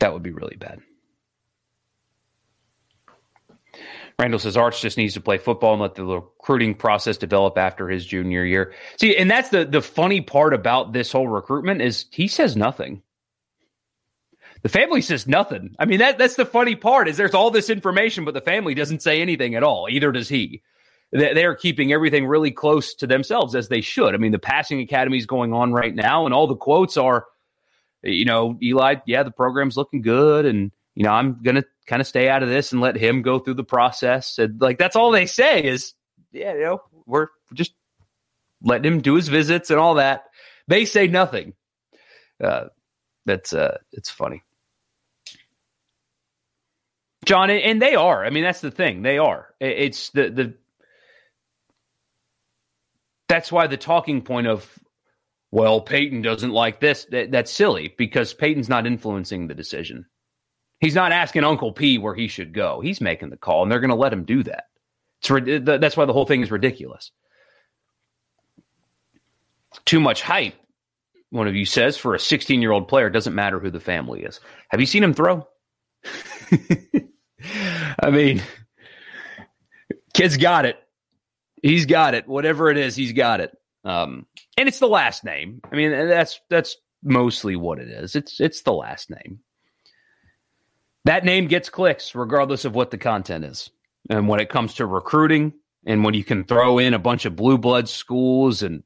That 0.00 0.12
would 0.12 0.22
be 0.22 0.32
really 0.32 0.56
bad. 0.56 0.80
Randall 4.18 4.38
says 4.38 4.56
Arch 4.56 4.80
just 4.80 4.96
needs 4.96 5.14
to 5.14 5.20
play 5.20 5.36
football 5.36 5.74
and 5.74 5.82
let 5.82 5.94
the 5.94 6.04
recruiting 6.04 6.74
process 6.74 7.18
develop 7.18 7.58
after 7.58 7.88
his 7.88 8.06
junior 8.06 8.44
year. 8.44 8.72
See, 8.98 9.14
and 9.16 9.30
that's 9.30 9.50
the 9.50 9.66
the 9.66 9.82
funny 9.82 10.22
part 10.22 10.54
about 10.54 10.92
this 10.92 11.12
whole 11.12 11.28
recruitment 11.28 11.82
is 11.82 12.06
he 12.10 12.26
says 12.26 12.56
nothing. 12.56 13.02
The 14.62 14.70
family 14.70 15.02
says 15.02 15.26
nothing. 15.26 15.76
I 15.78 15.84
mean, 15.84 15.98
that 15.98 16.16
that's 16.16 16.36
the 16.36 16.46
funny 16.46 16.76
part 16.76 17.08
is 17.08 17.18
there's 17.18 17.34
all 17.34 17.50
this 17.50 17.68
information, 17.68 18.24
but 18.24 18.32
the 18.32 18.40
family 18.40 18.74
doesn't 18.74 19.02
say 19.02 19.20
anything 19.20 19.54
at 19.54 19.62
all. 19.62 19.86
Either 19.90 20.10
does 20.12 20.30
he 20.30 20.62
they're 21.18 21.54
keeping 21.54 21.92
everything 21.92 22.26
really 22.26 22.50
close 22.50 22.94
to 22.94 23.06
themselves 23.06 23.54
as 23.54 23.68
they 23.68 23.80
should. 23.80 24.14
I 24.14 24.18
mean, 24.18 24.32
the 24.32 24.38
passing 24.38 24.80
academy 24.80 25.18
is 25.18 25.26
going 25.26 25.52
on 25.52 25.72
right 25.72 25.94
now, 25.94 26.24
and 26.24 26.34
all 26.34 26.46
the 26.46 26.56
quotes 26.56 26.96
are, 26.96 27.26
you 28.02 28.24
know, 28.24 28.56
Eli, 28.62 28.96
yeah, 29.06 29.22
the 29.22 29.30
program's 29.30 29.76
looking 29.76 30.02
good, 30.02 30.46
and 30.46 30.70
you 30.94 31.04
know, 31.04 31.10
I'm 31.10 31.40
gonna 31.42 31.64
kind 31.86 32.00
of 32.00 32.06
stay 32.06 32.28
out 32.28 32.42
of 32.42 32.48
this 32.48 32.72
and 32.72 32.80
let 32.80 32.96
him 32.96 33.22
go 33.22 33.38
through 33.38 33.54
the 33.54 33.64
process. 33.64 34.38
And 34.38 34.60
like 34.60 34.78
that's 34.78 34.96
all 34.96 35.10
they 35.10 35.26
say 35.26 35.64
is, 35.64 35.94
yeah, 36.32 36.54
you 36.54 36.60
know, 36.60 36.82
we're 37.06 37.28
just 37.54 37.72
letting 38.62 38.92
him 38.92 39.00
do 39.00 39.14
his 39.14 39.28
visits 39.28 39.70
and 39.70 39.78
all 39.78 39.94
that. 39.94 40.24
They 40.68 40.84
say 40.84 41.06
nothing. 41.06 41.54
Uh, 42.42 42.66
that's 43.24 43.52
uh, 43.52 43.78
it's 43.92 44.10
funny. 44.10 44.42
John, 47.24 47.50
and 47.50 47.82
they 47.82 47.96
are. 47.96 48.24
I 48.24 48.30
mean, 48.30 48.44
that's 48.44 48.60
the 48.60 48.70
thing. 48.70 49.02
They 49.02 49.18
are. 49.18 49.48
It's 49.60 50.10
the 50.10 50.30
the 50.30 50.54
that's 53.28 53.50
why 53.50 53.66
the 53.66 53.76
talking 53.76 54.22
point 54.22 54.46
of 54.46 54.78
well 55.50 55.80
peyton 55.80 56.22
doesn't 56.22 56.50
like 56.50 56.80
this 56.80 57.06
that, 57.10 57.30
that's 57.30 57.50
silly 57.50 57.94
because 57.96 58.34
peyton's 58.34 58.68
not 58.68 58.86
influencing 58.86 59.46
the 59.46 59.54
decision. 59.54 60.06
He's 60.80 60.94
not 60.94 61.12
asking 61.12 61.44
uncle 61.44 61.72
p 61.72 61.98
where 61.98 62.14
he 62.14 62.28
should 62.28 62.52
go. 62.52 62.80
He's 62.80 63.00
making 63.00 63.30
the 63.30 63.36
call 63.36 63.62
and 63.62 63.72
they're 63.72 63.80
going 63.80 63.90
to 63.90 63.96
let 63.96 64.12
him 64.12 64.24
do 64.24 64.42
that. 64.44 64.64
It's, 65.28 65.64
that's 65.64 65.96
why 65.96 66.04
the 66.04 66.12
whole 66.12 66.26
thing 66.26 66.42
is 66.42 66.50
ridiculous. 66.50 67.10
Too 69.84 70.00
much 70.00 70.22
hype 70.22 70.54
one 71.30 71.48
of 71.48 71.56
you 71.56 71.64
says 71.64 71.96
for 71.96 72.14
a 72.14 72.20
16 72.20 72.62
year 72.62 72.72
old 72.72 72.88
player 72.88 73.10
doesn't 73.10 73.34
matter 73.34 73.58
who 73.58 73.70
the 73.70 73.80
family 73.80 74.22
is. 74.22 74.40
Have 74.68 74.80
you 74.80 74.86
seen 74.86 75.02
him 75.02 75.14
throw? 75.14 75.46
I 78.00 78.10
mean 78.10 78.42
kid's 80.14 80.36
got 80.36 80.64
it 80.64 80.78
He's 81.66 81.86
got 81.86 82.14
it. 82.14 82.28
Whatever 82.28 82.70
it 82.70 82.78
is, 82.78 82.94
he's 82.94 83.12
got 83.12 83.40
it. 83.40 83.56
Um, 83.84 84.26
and 84.56 84.68
it's 84.68 84.78
the 84.78 84.86
last 84.86 85.24
name. 85.24 85.60
I 85.70 85.74
mean, 85.74 85.90
that's 85.90 86.40
that's 86.48 86.76
mostly 87.02 87.56
what 87.56 87.80
it 87.80 87.88
is. 87.88 88.14
It's 88.14 88.40
it's 88.40 88.62
the 88.62 88.72
last 88.72 89.10
name. 89.10 89.40
That 91.06 91.24
name 91.24 91.48
gets 91.48 91.68
clicks 91.68 92.14
regardless 92.14 92.64
of 92.64 92.76
what 92.76 92.92
the 92.92 92.98
content 92.98 93.44
is. 93.44 93.70
And 94.08 94.28
when 94.28 94.38
it 94.38 94.48
comes 94.48 94.74
to 94.74 94.86
recruiting, 94.86 95.54
and 95.84 96.04
when 96.04 96.14
you 96.14 96.22
can 96.22 96.44
throw 96.44 96.78
in 96.78 96.94
a 96.94 97.00
bunch 97.00 97.24
of 97.24 97.34
blue 97.34 97.58
blood 97.58 97.88
schools 97.88 98.62
and 98.62 98.84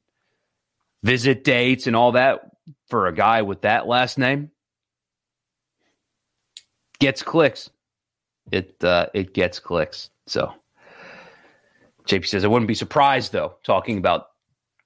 visit 1.02 1.44
dates 1.44 1.86
and 1.86 1.94
all 1.94 2.12
that 2.12 2.40
for 2.88 3.08
a 3.08 3.14
guy 3.14 3.42
with 3.42 3.60
that 3.62 3.86
last 3.86 4.16
name, 4.16 4.50
gets 6.98 7.22
clicks. 7.22 7.68
it 8.50 8.82
uh, 8.82 9.08
it 9.12 9.34
gets 9.34 9.60
clicks. 9.60 10.08
So 10.26 10.54
JP 12.06 12.26
says 12.26 12.44
I 12.44 12.48
wouldn't 12.48 12.68
be 12.68 12.74
surprised 12.74 13.32
though, 13.32 13.56
talking 13.62 13.98
about 13.98 14.26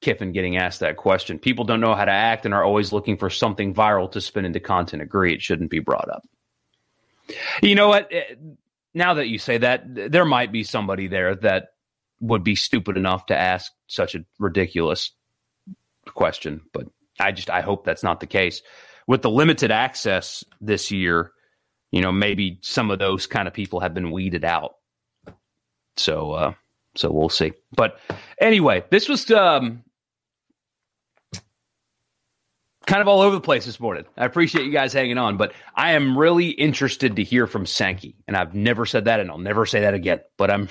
Kiffin 0.00 0.32
getting 0.32 0.56
asked 0.56 0.80
that 0.80 0.96
question. 0.96 1.38
People 1.38 1.64
don't 1.64 1.80
know 1.80 1.94
how 1.94 2.04
to 2.04 2.12
act 2.12 2.44
and 2.44 2.52
are 2.52 2.64
always 2.64 2.92
looking 2.92 3.16
for 3.16 3.30
something 3.30 3.74
viral 3.74 4.10
to 4.12 4.20
spin 4.20 4.44
into 4.44 4.60
content. 4.60 5.02
Agree, 5.02 5.32
it 5.34 5.42
shouldn't 5.42 5.70
be 5.70 5.78
brought 5.78 6.08
up. 6.10 6.26
You 7.62 7.74
know 7.74 7.88
what? 7.88 8.08
Eh, 8.12 8.34
now 8.92 9.14
that 9.14 9.28
you 9.28 9.38
say 9.38 9.58
that, 9.58 10.12
there 10.12 10.24
might 10.24 10.52
be 10.52 10.62
somebody 10.62 11.08
there 11.08 11.34
that 11.36 11.68
would 12.20 12.44
be 12.44 12.54
stupid 12.54 12.96
enough 12.96 13.26
to 13.26 13.36
ask 13.36 13.72
such 13.86 14.14
a 14.14 14.24
ridiculous 14.38 15.10
question, 16.06 16.60
but 16.72 16.86
I 17.18 17.32
just 17.32 17.50
I 17.50 17.60
hope 17.60 17.84
that's 17.84 18.02
not 18.02 18.20
the 18.20 18.26
case. 18.26 18.62
With 19.06 19.22
the 19.22 19.30
limited 19.30 19.70
access 19.70 20.44
this 20.60 20.90
year, 20.90 21.32
you 21.90 22.00
know, 22.00 22.12
maybe 22.12 22.58
some 22.62 22.90
of 22.90 22.98
those 22.98 23.26
kind 23.26 23.48
of 23.48 23.54
people 23.54 23.80
have 23.80 23.94
been 23.94 24.10
weeded 24.10 24.44
out. 24.44 24.74
So 25.96 26.32
uh 26.32 26.52
so 26.96 27.10
we'll 27.10 27.28
see. 27.28 27.52
But 27.76 27.98
anyway, 28.40 28.84
this 28.90 29.08
was 29.08 29.30
um 29.30 29.82
kind 32.86 33.00
of 33.00 33.08
all 33.08 33.20
over 33.20 33.34
the 33.34 33.40
place 33.40 33.64
this 33.64 33.80
morning. 33.80 34.04
I 34.16 34.24
appreciate 34.24 34.66
you 34.66 34.72
guys 34.72 34.92
hanging 34.92 35.18
on, 35.18 35.36
but 35.36 35.52
I 35.74 35.92
am 35.92 36.18
really 36.18 36.50
interested 36.50 37.16
to 37.16 37.24
hear 37.24 37.46
from 37.46 37.66
Sankey. 37.66 38.16
And 38.28 38.36
I've 38.36 38.54
never 38.54 38.86
said 38.86 39.06
that, 39.06 39.20
and 39.20 39.30
I'll 39.30 39.38
never 39.38 39.66
say 39.66 39.80
that 39.80 39.94
again. 39.94 40.20
But 40.36 40.50
I'm 40.50 40.68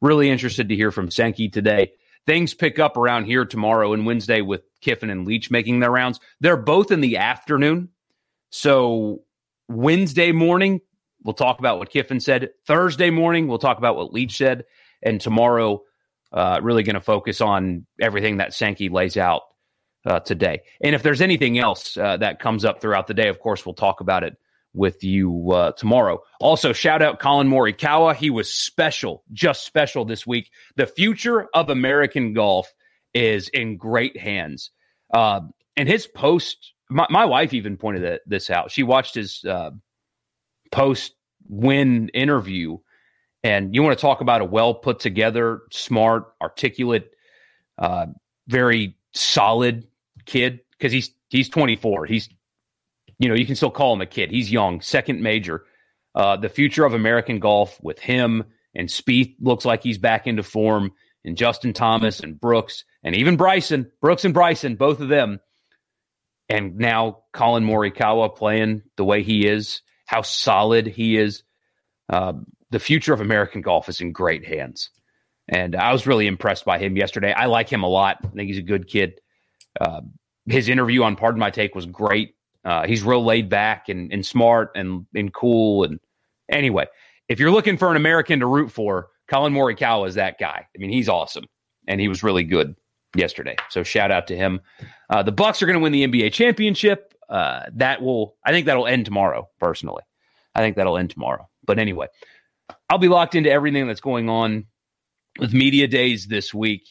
really 0.00 0.30
interested 0.30 0.68
to 0.68 0.76
hear 0.76 0.90
from 0.90 1.10
Sankey 1.10 1.48
today. 1.48 1.92
Things 2.26 2.54
pick 2.54 2.78
up 2.78 2.96
around 2.96 3.24
here 3.24 3.44
tomorrow 3.44 3.92
and 3.92 4.06
Wednesday 4.06 4.40
with 4.40 4.62
Kiffin 4.80 5.10
and 5.10 5.26
Leach 5.26 5.50
making 5.50 5.80
their 5.80 5.90
rounds. 5.90 6.20
They're 6.40 6.56
both 6.56 6.90
in 6.90 7.00
the 7.00 7.16
afternoon. 7.16 7.88
So 8.50 9.22
Wednesday 9.68 10.32
morning, 10.32 10.80
we'll 11.24 11.34
talk 11.34 11.58
about 11.58 11.78
what 11.78 11.90
Kiffin 11.90 12.20
said. 12.20 12.50
Thursday 12.66 13.10
morning, 13.10 13.48
we'll 13.48 13.58
talk 13.58 13.78
about 13.78 13.96
what 13.96 14.12
Leach 14.12 14.36
said. 14.36 14.64
And 15.02 15.20
tomorrow, 15.20 15.82
uh, 16.32 16.60
really 16.62 16.82
going 16.82 16.94
to 16.94 17.00
focus 17.00 17.40
on 17.40 17.86
everything 18.00 18.38
that 18.38 18.54
Sankey 18.54 18.88
lays 18.88 19.16
out 19.16 19.42
uh, 20.06 20.20
today. 20.20 20.62
And 20.80 20.94
if 20.94 21.02
there's 21.02 21.20
anything 21.20 21.58
else 21.58 21.96
uh, 21.96 22.16
that 22.18 22.40
comes 22.40 22.64
up 22.64 22.80
throughout 22.80 23.06
the 23.06 23.14
day, 23.14 23.28
of 23.28 23.40
course, 23.40 23.66
we'll 23.66 23.74
talk 23.74 24.00
about 24.00 24.24
it 24.24 24.36
with 24.74 25.04
you 25.04 25.52
uh, 25.52 25.72
tomorrow. 25.72 26.20
Also, 26.40 26.72
shout 26.72 27.02
out 27.02 27.18
Collin 27.18 27.48
Morikawa. 27.48 28.14
He 28.14 28.30
was 28.30 28.52
special, 28.52 29.22
just 29.32 29.66
special 29.66 30.04
this 30.04 30.26
week. 30.26 30.50
The 30.76 30.86
future 30.86 31.48
of 31.54 31.68
American 31.68 32.32
golf 32.32 32.72
is 33.14 33.48
in 33.48 33.76
great 33.76 34.18
hands. 34.18 34.70
Uh, 35.12 35.40
and 35.76 35.88
his 35.88 36.06
post, 36.06 36.72
my, 36.88 37.06
my, 37.10 37.26
wife 37.26 37.52
even 37.52 37.76
pointed 37.76 38.20
this 38.26 38.48
out. 38.48 38.70
She 38.70 38.82
watched 38.82 39.14
his 39.14 39.44
uh, 39.44 39.70
post 40.70 41.14
win 41.48 42.08
interview. 42.10 42.78
And 43.44 43.74
you 43.74 43.82
want 43.82 43.96
to 43.98 44.00
talk 44.00 44.20
about 44.20 44.40
a 44.40 44.44
well 44.44 44.74
put 44.74 45.00
together, 45.00 45.62
smart, 45.70 46.32
articulate, 46.40 47.12
uh, 47.78 48.06
very 48.46 48.96
solid 49.12 49.86
kid 50.26 50.60
because 50.72 50.92
he's 50.92 51.10
he's 51.28 51.48
24. 51.48 52.06
He's 52.06 52.28
you 53.18 53.28
know 53.28 53.34
you 53.34 53.46
can 53.46 53.56
still 53.56 53.70
call 53.70 53.92
him 53.94 54.00
a 54.00 54.06
kid. 54.06 54.30
He's 54.30 54.50
young, 54.50 54.80
second 54.80 55.20
major. 55.22 55.64
Uh, 56.14 56.36
the 56.36 56.48
future 56.48 56.84
of 56.84 56.94
American 56.94 57.38
golf 57.38 57.78
with 57.82 57.98
him 57.98 58.44
and 58.74 58.88
Spieth 58.88 59.34
looks 59.40 59.64
like 59.64 59.82
he's 59.82 59.98
back 59.98 60.26
into 60.26 60.42
form, 60.42 60.92
and 61.24 61.36
Justin 61.36 61.72
Thomas 61.72 62.20
and 62.20 62.40
Brooks 62.40 62.84
and 63.02 63.14
even 63.14 63.36
Bryson, 63.36 63.90
Brooks 64.00 64.24
and 64.24 64.34
Bryson, 64.34 64.76
both 64.76 65.00
of 65.00 65.08
them, 65.08 65.40
and 66.48 66.76
now 66.76 67.24
Collin 67.32 67.64
Morikawa 67.64 68.34
playing 68.34 68.82
the 68.96 69.04
way 69.04 69.22
he 69.22 69.46
is, 69.46 69.82
how 70.06 70.22
solid 70.22 70.86
he 70.86 71.16
is. 71.16 71.42
Uh, 72.08 72.34
the 72.72 72.80
future 72.80 73.12
of 73.12 73.20
American 73.20 73.60
golf 73.60 73.88
is 73.88 74.00
in 74.00 74.12
great 74.12 74.44
hands. 74.44 74.90
And 75.48 75.76
I 75.76 75.92
was 75.92 76.06
really 76.06 76.26
impressed 76.26 76.64
by 76.64 76.78
him 76.78 76.96
yesterday. 76.96 77.32
I 77.32 77.46
like 77.46 77.68
him 77.68 77.82
a 77.82 77.88
lot. 77.88 78.18
I 78.24 78.28
think 78.28 78.48
he's 78.48 78.58
a 78.58 78.62
good 78.62 78.88
kid. 78.88 79.20
Uh, 79.80 80.00
his 80.46 80.68
interview 80.68 81.02
on 81.02 81.14
Pardon 81.14 81.38
My 81.38 81.50
Take 81.50 81.74
was 81.74 81.86
great. 81.86 82.34
Uh, 82.64 82.86
he's 82.86 83.02
real 83.02 83.24
laid 83.24 83.48
back 83.48 83.88
and, 83.88 84.12
and 84.12 84.24
smart 84.24 84.70
and, 84.74 85.06
and 85.14 85.32
cool. 85.34 85.84
And 85.84 86.00
anyway, 86.48 86.86
if 87.28 87.38
you're 87.38 87.50
looking 87.50 87.76
for 87.76 87.90
an 87.90 87.96
American 87.96 88.40
to 88.40 88.46
root 88.46 88.72
for, 88.72 89.08
Collin 89.28 89.52
Morikawa 89.52 90.08
is 90.08 90.14
that 90.14 90.38
guy. 90.38 90.66
I 90.66 90.78
mean, 90.78 90.90
he's 90.90 91.08
awesome, 91.08 91.44
and 91.86 92.00
he 92.00 92.08
was 92.08 92.22
really 92.22 92.44
good 92.44 92.74
yesterday. 93.16 93.56
So 93.70 93.82
shout 93.82 94.10
out 94.10 94.26
to 94.28 94.36
him. 94.36 94.60
Uh, 95.10 95.22
the 95.22 95.32
Bucks 95.32 95.62
are 95.62 95.66
going 95.66 95.78
to 95.78 95.82
win 95.82 95.92
the 95.92 96.06
NBA 96.06 96.32
championship. 96.32 97.14
Uh, 97.28 97.64
that 97.74 98.02
will, 98.02 98.36
I 98.44 98.52
think, 98.52 98.66
that'll 98.66 98.86
end 98.86 99.04
tomorrow. 99.04 99.48
Personally, 99.58 100.02
I 100.54 100.60
think 100.60 100.76
that'll 100.76 100.98
end 100.98 101.10
tomorrow. 101.10 101.48
But 101.64 101.78
anyway, 101.78 102.08
I'll 102.88 102.98
be 102.98 103.08
locked 103.08 103.34
into 103.34 103.50
everything 103.50 103.86
that's 103.86 104.00
going 104.00 104.28
on 104.28 104.66
with 105.38 105.52
media 105.52 105.88
days 105.88 106.26
this 106.26 106.52
week, 106.52 106.88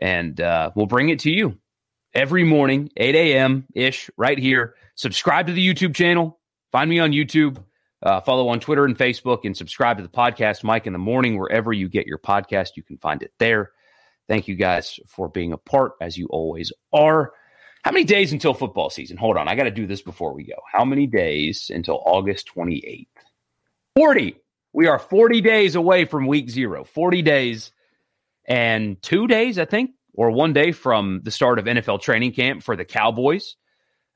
and 0.00 0.40
uh, 0.40 0.70
we'll 0.74 0.86
bring 0.86 1.08
it 1.08 1.20
to 1.20 1.30
you 1.30 1.58
every 2.14 2.44
morning, 2.44 2.90
8 2.96 3.14
a.m. 3.14 3.66
ish, 3.74 4.10
right 4.16 4.38
here. 4.38 4.74
Subscribe 4.94 5.48
to 5.48 5.52
the 5.52 5.66
YouTube 5.66 5.94
channel. 5.94 6.38
Find 6.72 6.88
me 6.88 6.98
on 6.98 7.12
YouTube. 7.12 7.62
Uh, 8.02 8.20
follow 8.20 8.48
on 8.48 8.60
Twitter 8.60 8.84
and 8.84 8.96
Facebook, 8.98 9.40
and 9.44 9.56
subscribe 9.56 9.96
to 9.96 10.02
the 10.02 10.08
podcast, 10.08 10.62
Mike 10.62 10.86
in 10.86 10.92
the 10.92 10.98
Morning, 10.98 11.38
wherever 11.38 11.72
you 11.72 11.88
get 11.88 12.06
your 12.06 12.18
podcast. 12.18 12.70
You 12.76 12.82
can 12.82 12.98
find 12.98 13.22
it 13.22 13.32
there. 13.38 13.72
Thank 14.28 14.48
you 14.48 14.54
guys 14.54 14.98
for 15.06 15.28
being 15.28 15.52
a 15.52 15.58
part, 15.58 15.92
as 16.00 16.16
you 16.16 16.26
always 16.26 16.72
are. 16.92 17.32
How 17.82 17.92
many 17.92 18.04
days 18.04 18.32
until 18.32 18.54
football 18.54 18.88
season? 18.88 19.16
Hold 19.18 19.36
on. 19.36 19.46
I 19.46 19.54
got 19.54 19.64
to 19.64 19.70
do 19.70 19.86
this 19.86 20.00
before 20.00 20.32
we 20.32 20.44
go. 20.44 20.54
How 20.72 20.84
many 20.84 21.06
days 21.06 21.70
until 21.72 22.02
August 22.06 22.48
28th? 22.54 23.06
40. 23.96 24.36
We 24.74 24.88
are 24.88 24.98
40 24.98 25.40
days 25.40 25.76
away 25.76 26.04
from 26.04 26.26
week 26.26 26.50
zero. 26.50 26.82
40 26.82 27.22
days 27.22 27.70
and 28.44 29.00
two 29.00 29.28
days, 29.28 29.56
I 29.56 29.66
think, 29.66 29.92
or 30.12 30.32
one 30.32 30.52
day 30.52 30.72
from 30.72 31.20
the 31.22 31.30
start 31.30 31.60
of 31.60 31.66
NFL 31.66 32.02
training 32.02 32.32
camp 32.32 32.64
for 32.64 32.74
the 32.74 32.84
Cowboys. 32.84 33.54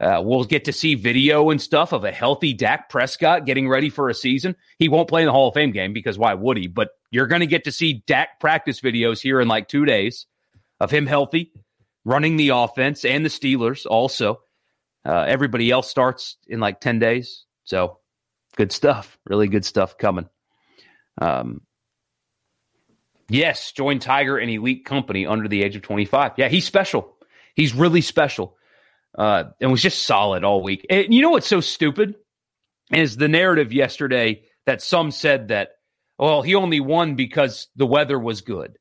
Uh, 0.01 0.21
we'll 0.23 0.45
get 0.45 0.65
to 0.65 0.73
see 0.73 0.97
video 0.97 1.51
and 1.51 1.63
stuff 1.63 1.93
of 1.93 2.05
a 2.05 2.11
healthy 2.11 2.53
Dak 2.53 2.89
Prescott 2.89 3.47
getting 3.47 3.69
ready 3.69 3.89
for 3.89 4.09
a 4.09 4.15
season. 4.15 4.57
He 4.81 4.89
won't 4.89 5.09
play 5.09 5.23
in 5.23 5.27
the 5.27 5.33
Hall 5.33 5.49
of 5.49 5.55
Fame 5.55 5.71
game 5.71 5.93
because 5.93 6.19
why 6.19 6.35
would 6.35 6.57
he? 6.57 6.67
But 6.67 6.91
you're 7.13 7.29
going 7.29 7.41
to 7.41 7.47
get 7.47 7.65
to 7.65 7.73
see 7.73 8.03
Dak 8.09 8.41
practice 8.41 8.81
videos 8.81 9.21
here 9.21 9.41
in 9.41 9.47
like 9.47 9.69
two 9.69 9.85
days 9.85 10.27
of 10.81 10.91
him 10.91 11.07
healthy, 11.07 11.53
running 12.05 12.37
the 12.37 12.49
offense 12.51 13.05
and 13.05 13.25
the 13.25 13.31
Steelers 13.31 13.87
also. 13.87 14.41
Uh, 15.05 15.25
everybody 15.29 15.71
else 15.71 15.89
starts 15.89 16.37
in 16.49 16.59
like 16.59 16.81
10 16.81 16.99
days. 16.99 17.45
So 17.63 18.01
good 18.57 18.73
stuff. 18.73 19.19
Really 19.25 19.47
good 19.47 19.65
stuff 19.65 19.97
coming. 19.99 20.29
Um, 21.21 21.63
Yes, 23.29 23.73
join 23.73 23.99
Tiger 23.99 24.39
and 24.39 24.51
Elite 24.51 24.85
Company 24.85 25.27
under 25.27 25.49
the 25.49 25.63
age 25.63 25.77
of 25.77 25.83
25. 25.83 26.33
Yeah, 26.39 26.49
he's 26.49 26.65
special. 26.65 27.17
He's 27.55 27.75
really 27.75 28.01
special. 28.01 28.57
Uh, 29.17 29.45
and 29.61 29.71
was 29.71 29.83
just 29.83 30.05
solid 30.05 30.45
all 30.45 30.63
week. 30.63 30.87
And 30.89 31.13
you 31.13 31.23
know 31.23 31.31
what's 31.31 31.47
so 31.47 31.61
stupid 31.61 32.15
is 32.93 33.17
the 33.17 33.29
narrative 33.29 33.73
yesterday 33.73 34.43
that 34.67 34.81
some 34.81 35.11
said 35.11 35.49
that, 35.49 35.71
well, 36.19 36.43
he 36.43 36.55
only 36.55 36.81
won 36.81 37.17
because 37.17 37.69
the 37.77 37.87
weather 37.87 38.19
was 38.19 38.41
good. 38.41 38.79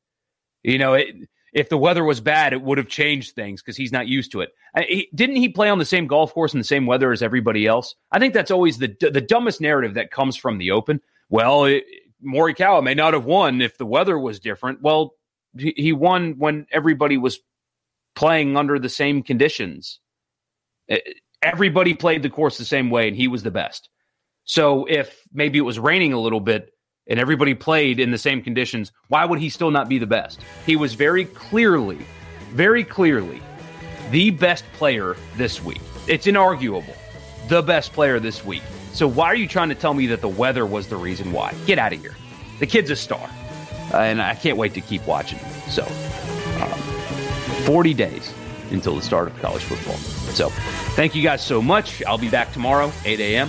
You 0.62 0.78
know, 0.78 0.94
it, 0.94 1.14
if 1.52 1.68
the 1.68 1.78
weather 1.78 2.04
was 2.04 2.20
bad, 2.20 2.52
it 2.52 2.62
would 2.62 2.78
have 2.78 2.88
changed 2.88 3.34
things 3.34 3.60
because 3.60 3.76
he's 3.76 3.92
not 3.92 4.06
used 4.06 4.32
to 4.32 4.40
it. 4.40 4.50
I, 4.74 4.82
he, 4.82 5.08
didn't 5.14 5.36
he 5.36 5.48
play 5.48 5.68
on 5.68 5.78
the 5.78 5.84
same 5.84 6.06
golf 6.06 6.32
course 6.32 6.52
in 6.54 6.58
the 6.58 6.64
same 6.64 6.86
weather 6.86 7.12
as 7.12 7.22
everybody 7.22 7.66
else? 7.66 7.94
I 8.12 8.18
think 8.18 8.32
that's 8.32 8.50
always 8.50 8.78
the 8.78 8.94
the 9.00 9.20
dumbest 9.20 9.60
narrative 9.60 9.94
that 9.94 10.10
comes 10.10 10.36
from 10.36 10.58
the 10.58 10.70
Open. 10.72 11.00
Well, 11.30 11.64
it, 11.64 11.84
Morikawa 12.24 12.82
may 12.82 12.94
not 12.94 13.14
have 13.14 13.24
won 13.24 13.60
if 13.60 13.78
the 13.78 13.86
weather 13.86 14.18
was 14.18 14.40
different. 14.40 14.82
Well, 14.82 15.14
he 15.56 15.92
won 15.92 16.34
when 16.38 16.66
everybody 16.70 17.16
was 17.16 17.40
playing 18.14 18.56
under 18.56 18.78
the 18.78 18.88
same 18.88 19.22
conditions. 19.22 20.00
Everybody 21.42 21.94
played 21.94 22.22
the 22.22 22.30
course 22.30 22.58
the 22.58 22.64
same 22.64 22.90
way, 22.90 23.08
and 23.08 23.16
he 23.16 23.28
was 23.28 23.42
the 23.42 23.50
best. 23.50 23.88
So 24.44 24.86
if 24.86 25.22
maybe 25.32 25.58
it 25.58 25.62
was 25.62 25.78
raining 25.78 26.12
a 26.12 26.20
little 26.20 26.40
bit 26.40 26.70
and 27.06 27.20
everybody 27.20 27.54
played 27.54 28.00
in 28.00 28.10
the 28.10 28.18
same 28.18 28.42
conditions, 28.42 28.92
why 29.08 29.24
would 29.24 29.38
he 29.38 29.48
still 29.48 29.70
not 29.70 29.88
be 29.88 29.98
the 29.98 30.06
best? 30.06 30.40
He 30.66 30.76
was 30.76 30.94
very 30.94 31.24
clearly, 31.26 31.98
very 32.50 32.84
clearly 32.84 33.40
the 34.10 34.30
best 34.30 34.64
player 34.72 35.16
this 35.36 35.62
week. 35.62 35.80
It's 36.06 36.26
inarguable. 36.26 36.96
The 37.48 37.62
best 37.62 37.92
player 37.92 38.18
this 38.18 38.44
week. 38.44 38.62
So 38.98 39.06
why 39.06 39.26
are 39.26 39.36
you 39.36 39.46
trying 39.46 39.68
to 39.68 39.76
tell 39.76 39.94
me 39.94 40.08
that 40.08 40.22
the 40.22 40.28
weather 40.28 40.66
was 40.66 40.88
the 40.88 40.96
reason 40.96 41.30
why? 41.30 41.54
Get 41.66 41.78
out 41.78 41.92
of 41.92 42.00
here. 42.00 42.16
The 42.58 42.66
kid's 42.66 42.90
a 42.90 42.96
star, 42.96 43.30
uh, 43.94 43.98
and 43.98 44.20
I 44.20 44.34
can't 44.34 44.56
wait 44.56 44.74
to 44.74 44.80
keep 44.80 45.06
watching. 45.06 45.38
So, 45.68 45.84
um, 46.60 46.80
40 47.62 47.94
days 47.94 48.34
until 48.72 48.96
the 48.96 49.02
start 49.02 49.28
of 49.28 49.38
college 49.38 49.62
football. 49.62 49.94
So, 50.34 50.48
thank 50.96 51.14
you 51.14 51.22
guys 51.22 51.46
so 51.46 51.62
much. 51.62 52.02
I'll 52.06 52.18
be 52.18 52.28
back 52.28 52.52
tomorrow, 52.52 52.90
8 53.04 53.20
a.m., 53.20 53.48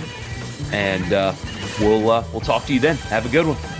and 0.70 1.12
uh, 1.12 1.34
we'll 1.80 2.08
uh, 2.08 2.24
we'll 2.30 2.42
talk 2.42 2.64
to 2.66 2.72
you 2.72 2.78
then. 2.78 2.94
Have 3.08 3.26
a 3.26 3.28
good 3.28 3.48
one. 3.48 3.79